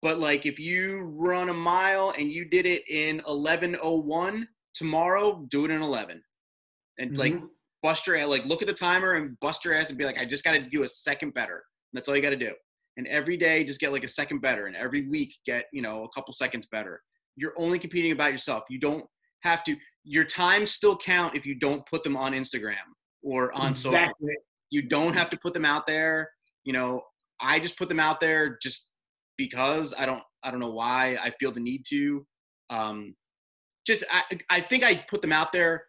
But 0.05 0.19
like 0.19 0.45
if 0.45 0.59
you 0.59 0.99
run 1.17 1.49
a 1.49 1.53
mile 1.53 2.13
and 2.15 2.31
you 2.31 2.45
did 2.45 2.67
it 2.67 2.87
in 2.87 3.21
11:01 3.21 4.47
tomorrow, 4.75 5.43
do 5.49 5.65
it 5.65 5.71
in 5.71 5.81
11. 5.81 6.23
And 6.99 7.09
mm-hmm. 7.09 7.19
like 7.19 7.41
bust 7.81 8.05
your 8.05 8.15
ass, 8.15 8.27
like 8.27 8.45
look 8.45 8.61
at 8.61 8.67
the 8.67 8.73
timer 8.75 9.13
and 9.13 9.35
bust 9.39 9.65
your 9.65 9.73
ass 9.73 9.89
and 9.89 9.97
be 9.97 10.05
like, 10.05 10.19
I 10.19 10.25
just 10.25 10.43
got 10.43 10.51
to 10.51 10.59
do 10.59 10.83
a 10.83 10.87
second 10.87 11.33
better. 11.33 11.63
That's 11.91 12.07
all 12.07 12.15
you 12.15 12.21
got 12.21 12.29
to 12.29 12.35
do. 12.35 12.53
And 12.97 13.07
every 13.07 13.35
day, 13.35 13.63
just 13.63 13.79
get 13.79 13.91
like 13.91 14.03
a 14.03 14.07
second 14.07 14.41
better. 14.41 14.67
And 14.67 14.75
every 14.75 15.09
week, 15.09 15.33
get 15.43 15.65
you 15.73 15.81
know 15.81 16.03
a 16.03 16.09
couple 16.09 16.35
seconds 16.35 16.67
better. 16.71 17.01
You're 17.35 17.55
only 17.57 17.79
competing 17.79 18.11
about 18.11 18.31
yourself. 18.31 18.65
You 18.69 18.79
don't 18.79 19.05
have 19.41 19.63
to. 19.63 19.75
Your 20.03 20.23
times 20.23 20.69
still 20.69 20.95
count 20.95 21.35
if 21.35 21.47
you 21.47 21.55
don't 21.55 21.83
put 21.87 22.03
them 22.03 22.15
on 22.15 22.33
Instagram 22.33 22.75
or 23.23 23.51
on 23.53 23.71
exactly. 23.71 24.13
social. 24.21 24.35
You 24.69 24.83
don't 24.83 25.15
have 25.15 25.31
to 25.31 25.37
put 25.41 25.55
them 25.55 25.65
out 25.65 25.87
there. 25.87 26.29
You 26.63 26.73
know, 26.73 27.01
I 27.41 27.59
just 27.59 27.75
put 27.75 27.89
them 27.89 27.99
out 27.99 28.19
there 28.19 28.59
just 28.61 28.87
because 29.37 29.93
I 29.97 30.05
don't 30.05 30.23
I 30.43 30.51
don't 30.51 30.59
know 30.59 30.71
why 30.71 31.17
I 31.21 31.31
feel 31.31 31.51
the 31.51 31.59
need 31.59 31.85
to. 31.89 32.25
Um, 32.69 33.15
just 33.85 34.03
I 34.11 34.23
I 34.49 34.61
think 34.61 34.83
I 34.83 34.95
put 34.95 35.21
them 35.21 35.31
out 35.31 35.51
there 35.51 35.85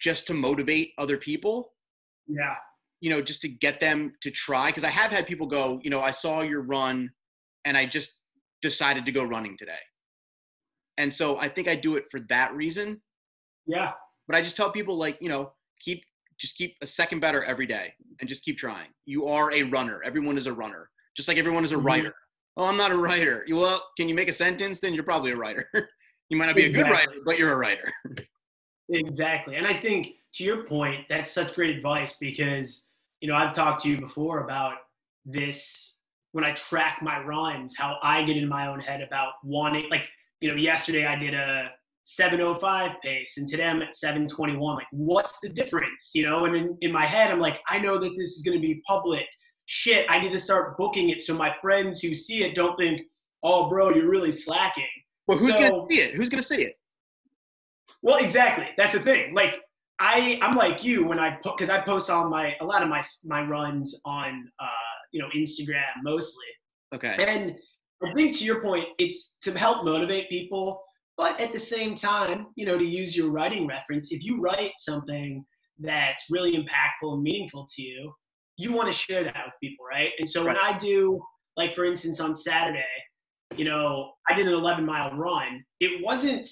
just 0.00 0.26
to 0.28 0.34
motivate 0.34 0.92
other 0.98 1.16
people. 1.16 1.72
Yeah. 2.26 2.56
You 3.00 3.10
know, 3.10 3.22
just 3.22 3.42
to 3.42 3.48
get 3.48 3.80
them 3.80 4.14
to 4.22 4.30
try 4.30 4.68
because 4.68 4.84
I 4.84 4.90
have 4.90 5.10
had 5.10 5.26
people 5.26 5.46
go, 5.46 5.80
you 5.82 5.90
know, 5.90 6.00
I 6.00 6.10
saw 6.10 6.42
your 6.42 6.62
run 6.62 7.10
and 7.64 7.76
I 7.76 7.86
just 7.86 8.18
decided 8.62 9.06
to 9.06 9.12
go 9.12 9.24
running 9.24 9.56
today. 9.56 9.80
And 10.98 11.12
so 11.12 11.38
I 11.38 11.48
think 11.48 11.66
I 11.68 11.76
do 11.76 11.96
it 11.96 12.04
for 12.10 12.20
that 12.28 12.54
reason. 12.54 13.00
Yeah. 13.66 13.92
But 14.26 14.36
I 14.36 14.42
just 14.42 14.56
tell 14.56 14.70
people 14.70 14.96
like, 14.96 15.18
you 15.20 15.28
know, 15.28 15.52
keep 15.80 16.04
just 16.38 16.56
keep 16.56 16.76
a 16.82 16.86
second 16.86 17.20
better 17.20 17.44
every 17.44 17.66
day 17.66 17.92
and 18.20 18.28
just 18.28 18.44
keep 18.44 18.58
trying. 18.58 18.88
You 19.04 19.26
are 19.26 19.52
a 19.52 19.62
runner. 19.64 20.02
Everyone 20.04 20.38
is 20.38 20.46
a 20.46 20.52
runner. 20.52 20.90
Just 21.16 21.28
like 21.28 21.36
everyone 21.36 21.64
is 21.64 21.72
a 21.72 21.76
mm-hmm. 21.76 21.86
writer 21.86 22.14
oh, 22.56 22.66
I'm 22.66 22.76
not 22.76 22.92
a 22.92 22.96
writer. 22.96 23.44
Well, 23.50 23.82
can 23.96 24.08
you 24.08 24.14
make 24.14 24.28
a 24.28 24.32
sentence? 24.32 24.80
Then 24.80 24.94
you're 24.94 25.04
probably 25.04 25.32
a 25.32 25.36
writer. 25.36 25.68
you 26.28 26.36
might 26.36 26.46
not 26.46 26.56
be 26.56 26.64
exactly. 26.64 26.80
a 26.80 26.84
good 26.84 26.92
writer, 26.92 27.20
but 27.24 27.38
you're 27.38 27.52
a 27.52 27.56
writer. 27.56 27.92
exactly. 28.88 29.56
And 29.56 29.66
I 29.66 29.74
think 29.74 30.08
to 30.34 30.44
your 30.44 30.64
point, 30.64 31.06
that's 31.08 31.30
such 31.30 31.54
great 31.54 31.76
advice 31.76 32.16
because, 32.20 32.90
you 33.20 33.28
know, 33.28 33.34
I've 33.34 33.54
talked 33.54 33.82
to 33.82 33.90
you 33.90 34.00
before 34.00 34.44
about 34.44 34.74
this 35.24 35.98
when 36.32 36.44
I 36.44 36.52
track 36.52 37.00
my 37.02 37.22
runs, 37.24 37.76
how 37.76 37.96
I 38.02 38.22
get 38.22 38.36
in 38.36 38.48
my 38.48 38.68
own 38.68 38.80
head 38.80 39.00
about 39.00 39.32
wanting, 39.42 39.88
like, 39.90 40.04
you 40.40 40.48
know, 40.48 40.56
yesterday 40.56 41.04
I 41.06 41.16
did 41.16 41.34
a 41.34 41.70
705 42.04 43.00
pace 43.02 43.36
and 43.36 43.48
today 43.48 43.64
I'm 43.64 43.82
at 43.82 43.96
721. 43.96 44.76
Like, 44.76 44.86
what's 44.92 45.38
the 45.40 45.48
difference? 45.48 46.12
You 46.14 46.24
know, 46.24 46.44
and 46.44 46.56
in, 46.56 46.78
in 46.80 46.92
my 46.92 47.04
head, 47.04 47.30
I'm 47.30 47.40
like, 47.40 47.60
I 47.68 47.78
know 47.78 47.98
that 47.98 48.10
this 48.10 48.30
is 48.30 48.42
going 48.44 48.56
to 48.56 48.66
be 48.66 48.80
public 48.86 49.26
shit, 49.70 50.04
I 50.08 50.18
need 50.18 50.32
to 50.32 50.40
start 50.40 50.76
booking 50.76 51.10
it 51.10 51.22
so 51.22 51.32
my 51.32 51.54
friends 51.62 52.00
who 52.00 52.12
see 52.12 52.42
it 52.42 52.56
don't 52.56 52.76
think, 52.76 53.02
oh, 53.44 53.68
bro, 53.68 53.90
you're 53.90 54.10
really 54.10 54.32
slacking. 54.32 54.84
Well, 55.28 55.38
who's 55.38 55.54
so, 55.54 55.60
gonna 55.60 55.86
see 55.88 56.00
it? 56.00 56.14
Who's 56.14 56.28
gonna 56.28 56.42
see 56.42 56.62
it? 56.62 56.74
Well, 58.02 58.16
exactly. 58.16 58.66
That's 58.76 58.92
the 58.92 58.98
thing. 58.98 59.32
Like 59.32 59.60
I, 60.00 60.40
I'm 60.42 60.56
like 60.56 60.82
you 60.82 61.04
when 61.04 61.20
I 61.20 61.36
put 61.36 61.56
because 61.56 61.70
I 61.70 61.80
post 61.82 62.10
all 62.10 62.28
my 62.28 62.56
a 62.60 62.64
lot 62.64 62.82
of 62.82 62.88
my 62.88 63.00
my 63.24 63.46
runs 63.46 64.00
on 64.04 64.50
uh, 64.58 64.66
you 65.12 65.22
know 65.22 65.28
Instagram 65.36 66.02
mostly. 66.02 66.46
Okay. 66.92 67.14
And 67.24 67.54
I 68.02 68.12
think 68.14 68.36
to 68.38 68.44
your 68.44 68.60
point, 68.60 68.86
it's 68.98 69.36
to 69.42 69.56
help 69.56 69.84
motivate 69.84 70.28
people, 70.28 70.82
but 71.16 71.40
at 71.40 71.52
the 71.52 71.60
same 71.60 71.94
time, 71.94 72.48
you 72.56 72.66
know, 72.66 72.76
to 72.76 72.84
use 72.84 73.16
your 73.16 73.30
writing 73.30 73.68
reference, 73.68 74.10
if 74.10 74.24
you 74.24 74.40
write 74.40 74.72
something 74.78 75.44
that's 75.78 76.24
really 76.28 76.56
impactful 76.56 77.14
and 77.14 77.22
meaningful 77.22 77.68
to 77.76 77.82
you, 77.82 78.12
you 78.60 78.72
want 78.72 78.86
to 78.86 78.92
share 78.92 79.24
that 79.24 79.42
with 79.46 79.54
people, 79.62 79.84
right? 79.90 80.10
And 80.18 80.28
so 80.28 80.44
right. 80.44 80.54
when 80.54 80.74
I 80.74 80.78
do, 80.78 81.20
like 81.56 81.74
for 81.74 81.84
instance, 81.84 82.20
on 82.20 82.34
Saturday, 82.34 82.84
you 83.56 83.64
know, 83.64 84.12
I 84.28 84.34
did 84.34 84.46
an 84.46 84.52
11 84.52 84.84
mile 84.84 85.12
run. 85.12 85.64
It 85.80 86.04
wasn't 86.04 86.46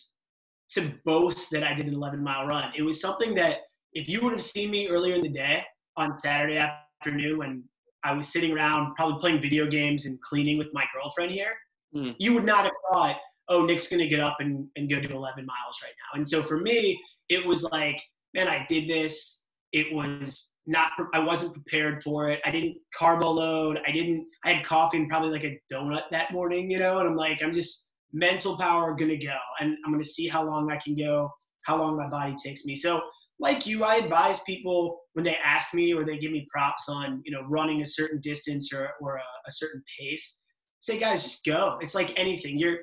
to 0.70 0.92
boast 1.04 1.50
that 1.50 1.62
I 1.62 1.74
did 1.74 1.86
an 1.86 1.94
11 1.94 2.22
mile 2.22 2.46
run. 2.46 2.72
It 2.76 2.82
was 2.82 3.00
something 3.00 3.34
that 3.34 3.58
if 3.92 4.08
you 4.08 4.20
would 4.22 4.32
have 4.32 4.42
seen 4.42 4.70
me 4.70 4.88
earlier 4.88 5.14
in 5.14 5.22
the 5.22 5.28
day 5.28 5.64
on 5.96 6.16
Saturday 6.18 6.58
afternoon 6.58 7.38
when 7.38 7.64
I 8.04 8.12
was 8.12 8.28
sitting 8.28 8.52
around 8.52 8.94
probably 8.94 9.20
playing 9.20 9.42
video 9.42 9.66
games 9.66 10.06
and 10.06 10.20
cleaning 10.22 10.56
with 10.56 10.68
my 10.72 10.84
girlfriend 10.94 11.30
here, 11.30 11.54
mm. 11.94 12.14
you 12.18 12.32
would 12.34 12.44
not 12.44 12.64
have 12.64 12.72
thought, 12.90 13.16
oh, 13.48 13.64
Nick's 13.64 13.88
going 13.88 14.00
to 14.00 14.08
get 14.08 14.20
up 14.20 14.38
and, 14.40 14.66
and 14.76 14.88
go 14.88 15.00
do 15.00 15.14
11 15.14 15.44
miles 15.44 15.78
right 15.82 15.92
now. 15.92 16.18
And 16.18 16.28
so 16.28 16.42
for 16.42 16.58
me, 16.58 17.00
it 17.28 17.44
was 17.44 17.64
like, 17.64 18.00
man, 18.34 18.48
I 18.48 18.66
did 18.68 18.88
this. 18.88 19.42
It 19.72 19.92
was 19.92 20.47
not, 20.68 20.92
I 21.14 21.18
wasn't 21.18 21.54
prepared 21.54 22.02
for 22.02 22.28
it. 22.28 22.40
I 22.44 22.50
didn't 22.50 22.76
carbo 22.96 23.30
load. 23.30 23.80
I 23.86 23.90
didn't, 23.90 24.26
I 24.44 24.52
had 24.52 24.66
coffee 24.66 24.98
and 24.98 25.08
probably 25.08 25.30
like 25.30 25.44
a 25.44 25.58
donut 25.72 26.04
that 26.10 26.30
morning, 26.30 26.70
you 26.70 26.78
know, 26.78 26.98
and 26.98 27.08
I'm 27.08 27.16
like, 27.16 27.42
I'm 27.42 27.54
just 27.54 27.88
mental 28.12 28.58
power 28.58 28.94
to 28.96 29.16
go 29.16 29.38
and 29.60 29.76
I'm 29.84 29.98
to 29.98 30.04
see 30.04 30.28
how 30.28 30.44
long 30.44 30.70
I 30.70 30.76
can 30.76 30.94
go, 30.94 31.30
how 31.64 31.78
long 31.78 31.96
my 31.96 32.08
body 32.08 32.36
takes 32.42 32.66
me. 32.66 32.76
So 32.76 33.00
like 33.40 33.66
you, 33.66 33.82
I 33.82 33.96
advise 33.96 34.40
people 34.40 35.00
when 35.14 35.24
they 35.24 35.36
ask 35.36 35.72
me 35.72 35.94
or 35.94 36.04
they 36.04 36.18
give 36.18 36.32
me 36.32 36.46
props 36.52 36.84
on, 36.88 37.22
you 37.24 37.32
know, 37.32 37.42
running 37.48 37.80
a 37.80 37.86
certain 37.86 38.20
distance 38.20 38.70
or, 38.72 38.90
or 39.00 39.16
a, 39.16 39.48
a 39.48 39.52
certain 39.52 39.82
pace, 39.98 40.38
say, 40.80 40.98
guys, 40.98 41.22
just 41.22 41.44
go. 41.44 41.78
It's 41.80 41.94
like 41.94 42.18
anything. 42.18 42.58
You're, 42.58 42.78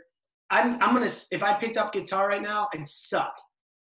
I'm, 0.49 0.81
I'm 0.81 0.99
to, 1.01 1.25
if 1.31 1.43
I 1.43 1.57
picked 1.59 1.77
up 1.77 1.93
guitar 1.93 2.29
right 2.29 2.41
now, 2.41 2.67
I'd 2.73 2.89
suck. 2.89 3.35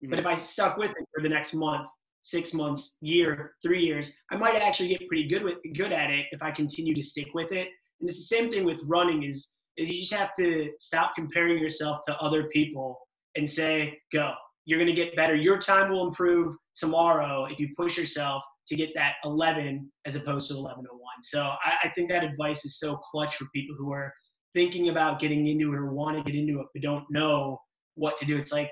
Mm-hmm. 0.04 0.12
But 0.12 0.20
if 0.20 0.26
I 0.26 0.36
stuck 0.36 0.78
with 0.78 0.92
it 0.92 1.06
for 1.14 1.22
the 1.22 1.30
next 1.30 1.54
month, 1.54 1.90
six 2.22 2.54
months, 2.54 2.98
year, 3.02 3.54
three 3.64 3.82
years, 3.82 4.16
I 4.32 4.38
might 4.38 4.56
actually 4.56 4.90
get 4.90 5.08
pretty 5.08 5.28
good 5.28 5.44
with 5.44 5.58
good 5.76 5.92
at 5.92 6.10
it 6.10 6.26
if 6.32 6.42
I 6.42 6.52
continue 6.52 6.94
to 6.96 7.04
stick 7.04 7.30
with 7.34 7.52
it. 7.52 7.70
And 8.00 8.10
it's 8.10 8.18
the 8.18 8.36
same 8.36 8.52
thing 8.52 8.66
with 8.66 8.82
running 8.86 9.24
is, 9.24 9.54
is 9.78 9.90
you 9.90 10.00
just 10.00 10.14
have 10.14 10.36
to 10.40 10.72
stop 10.80 11.14
comparing 11.16 11.58
yourself 11.58 12.00
to 12.08 12.16
other 12.18 12.46
people 12.46 12.98
and 13.36 13.50
say, 13.50 13.98
go 14.12 14.34
you're 14.70 14.78
going 14.78 14.88
to 14.88 14.94
get 14.94 15.16
better. 15.16 15.36
Your 15.36 15.58
time 15.58 15.90
will 15.90 16.08
improve 16.08 16.56
tomorrow 16.76 17.46
if 17.46 17.60
you 17.60 17.70
push 17.76 17.98
yourself 17.98 18.44
to 18.68 18.76
get 18.76 18.90
that 18.94 19.14
11 19.26 19.92
as 20.06 20.16
opposed 20.16 20.48
to 20.50 20.54
11:01. 20.54 20.86
So 21.24 21.42
I, 21.42 21.74
I, 21.86 21.90
think 21.96 22.08
that 22.10 22.24
advice 22.24 22.64
is 22.66 22.78
so 22.78 22.98
clutch 22.98 23.36
for 23.36 23.46
people 23.54 23.76
who 23.76 23.92
are 23.92 24.14
thinking 24.54 24.90
about 24.90 25.20
getting 25.20 25.48
into 25.48 25.74
it 25.74 25.76
or 25.76 25.92
want 25.92 26.18
to 26.18 26.24
get 26.24 26.40
into 26.40 26.60
it 26.60 26.68
but 26.72 26.84
don't 26.84 27.04
know 27.10 27.60
what 27.96 28.16
to 28.18 28.26
do. 28.26 28.38
It's 28.38 28.52
like 28.52 28.70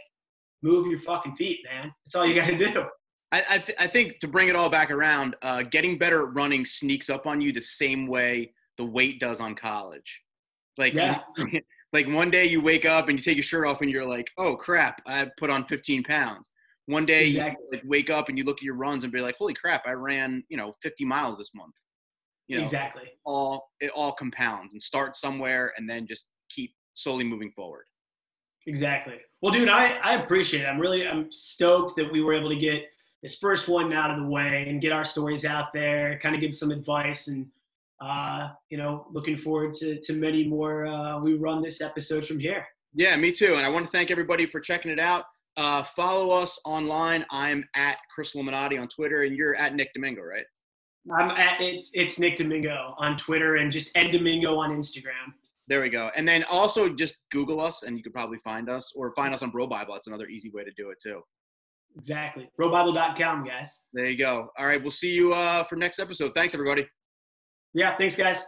move 0.62 0.86
your 0.86 1.00
fucking 1.00 1.36
feet, 1.36 1.62
man. 1.68 1.92
That's 2.06 2.14
all 2.14 2.28
you 2.28 2.36
got 2.36 2.48
to 2.48 2.58
do. 2.58 2.86
I, 3.32 3.44
I, 3.50 3.58
th- 3.58 3.78
I, 3.80 3.88
think 3.88 4.20
to 4.20 4.28
bring 4.28 4.48
it 4.48 4.56
all 4.56 4.70
back 4.70 4.90
around, 4.90 5.36
uh, 5.42 5.64
getting 5.64 5.98
better 5.98 6.28
at 6.28 6.34
running 6.34 6.66
sneaks 6.66 7.10
up 7.10 7.28
on 7.28 7.42
you 7.42 7.52
the 7.52 7.62
same 7.62 8.08
way 8.08 8.54
the 8.78 8.86
weight 8.86 9.20
does 9.20 9.42
on 9.42 9.54
college. 9.54 10.22
Like 10.78 10.94
yeah. 10.94 11.22
like 11.94 12.08
one 12.08 12.30
day 12.30 12.46
you 12.46 12.62
wake 12.62 12.86
up 12.86 13.10
and 13.10 13.18
you 13.18 13.24
take 13.24 13.36
your 13.36 13.44
shirt 13.44 13.68
off 13.68 13.82
and 13.82 13.90
you're 13.90 14.08
like, 14.08 14.30
oh 14.38 14.56
crap, 14.56 15.02
I 15.06 15.30
put 15.38 15.50
on 15.50 15.66
15 15.66 16.04
pounds. 16.04 16.52
One 16.86 17.06
day 17.06 17.28
exactly. 17.28 17.66
you 17.66 17.78
like 17.78 17.84
wake 17.86 18.10
up 18.10 18.30
and 18.30 18.38
you 18.38 18.46
look 18.46 18.58
at 18.58 18.64
your 18.64 18.76
runs 18.76 19.04
and 19.04 19.12
be 19.12 19.20
like, 19.20 19.36
holy 19.38 19.54
crap, 19.54 19.84
I 19.86 19.92
ran 19.92 20.44
you 20.50 20.58
know 20.58 20.76
50 20.82 21.04
miles 21.04 21.38
this 21.38 21.54
month. 21.54 21.76
You 22.48 22.58
know, 22.58 22.64
exactly. 22.64 23.04
All 23.26 23.70
it 23.82 23.92
all 23.94 24.14
compounds 24.14 24.74
and 24.74 24.82
start 24.82 25.16
somewhere 25.16 25.74
and 25.78 25.90
then 25.90 26.08
just 26.08 26.28
keep 26.50 26.74
slowly 26.94 27.26
moving 27.26 27.52
forward. 27.52 27.86
Exactly. 28.68 29.16
Well, 29.42 29.54
dude, 29.54 29.70
I, 29.70 29.98
I 29.98 30.16
appreciate 30.16 30.64
it. 30.64 30.68
I'm 30.68 30.80
really 30.80 31.08
I'm 31.08 31.32
stoked 31.32 31.96
that 31.98 32.12
we 32.12 32.22
were 32.22 32.34
able 32.34 32.50
to 32.50 32.56
get 32.56 32.84
this 33.28 33.36
first 33.40 33.68
one 33.68 33.92
out 33.92 34.10
of 34.10 34.18
the 34.18 34.26
way 34.26 34.66
and 34.70 34.80
get 34.80 34.94
our 34.94 35.04
stories 35.04 35.44
out 35.44 35.74
there, 35.74 36.18
kind 36.20 36.34
of 36.34 36.40
give 36.40 36.56
some 36.56 36.72
advice 36.72 37.28
and 37.28 37.46
uh, 38.00 38.52
you 38.70 38.78
know, 38.78 39.06
looking 39.12 39.36
forward 39.36 39.74
to, 39.74 40.00
to 40.00 40.14
many 40.14 40.48
more. 40.48 40.86
Uh, 40.86 41.20
we 41.20 41.34
run 41.34 41.62
this 41.62 41.82
episode 41.82 42.26
from 42.26 42.40
here. 42.40 42.66
Yeah, 42.94 43.18
me 43.18 43.34
too. 43.34 43.56
And 43.56 43.66
I 43.66 43.70
want 43.70 43.86
to 43.86 43.92
thank 43.92 44.12
everybody 44.12 44.46
for 44.46 44.62
checking 44.62 44.92
it 44.92 45.00
out. 45.00 45.26
Uh, 45.58 45.84
follow 45.84 46.30
us 46.30 46.58
online. 46.64 47.26
I'm 47.32 47.68
at 47.76 47.98
Chris 48.16 48.34
Illuminati 48.34 48.78
on 48.78 48.88
Twitter, 48.88 49.24
and 49.24 49.36
you're 49.36 49.56
at 49.56 49.76
Nick 49.76 49.94
Domingo, 49.94 50.22
right? 50.22 50.46
I'm 51.18 51.32
at 51.32 51.60
it's 51.60 51.90
it's 51.94 52.20
Nick 52.20 52.38
Domingo 52.38 52.94
on 52.98 53.18
Twitter 53.18 53.58
and 53.58 53.72
just 53.72 53.90
Ed 53.96 54.12
Domingo 54.12 54.58
on 54.58 54.72
Instagram. 54.72 55.34
There 55.68 55.82
we 55.82 55.90
go. 55.90 56.12
And 56.16 56.26
then 56.26 56.46
also 56.46 56.88
just 56.88 57.24
Google 57.32 57.60
us, 57.60 57.84
and 57.84 57.98
you 57.98 58.04
could 58.04 58.14
probably 58.14 58.38
find 58.38 58.70
us, 58.70 58.94
or 58.96 59.14
find 59.16 59.34
us 59.34 59.42
on 59.42 59.52
BroBible. 59.52 59.88
That's 59.92 60.08
another 60.08 60.28
easy 60.28 60.50
way 60.52 60.64
to 60.64 60.72
do 60.78 60.92
it 60.92 61.00
too. 61.02 61.24
Exactly. 61.98 62.50
BroBible.com, 62.60 63.44
guys. 63.46 63.84
There 63.94 64.06
you 64.06 64.18
go. 64.18 64.50
All 64.58 64.68
right, 64.68 64.82
we'll 64.82 64.92
see 64.92 65.14
you 65.14 65.34
uh, 65.34 65.64
for 65.64 65.76
next 65.76 66.00
episode. 66.00 66.34
Thanks, 66.36 66.54
everybody. 66.54 66.88
Yeah, 67.74 67.96
thanks, 67.98 68.16
guys. 68.16 68.46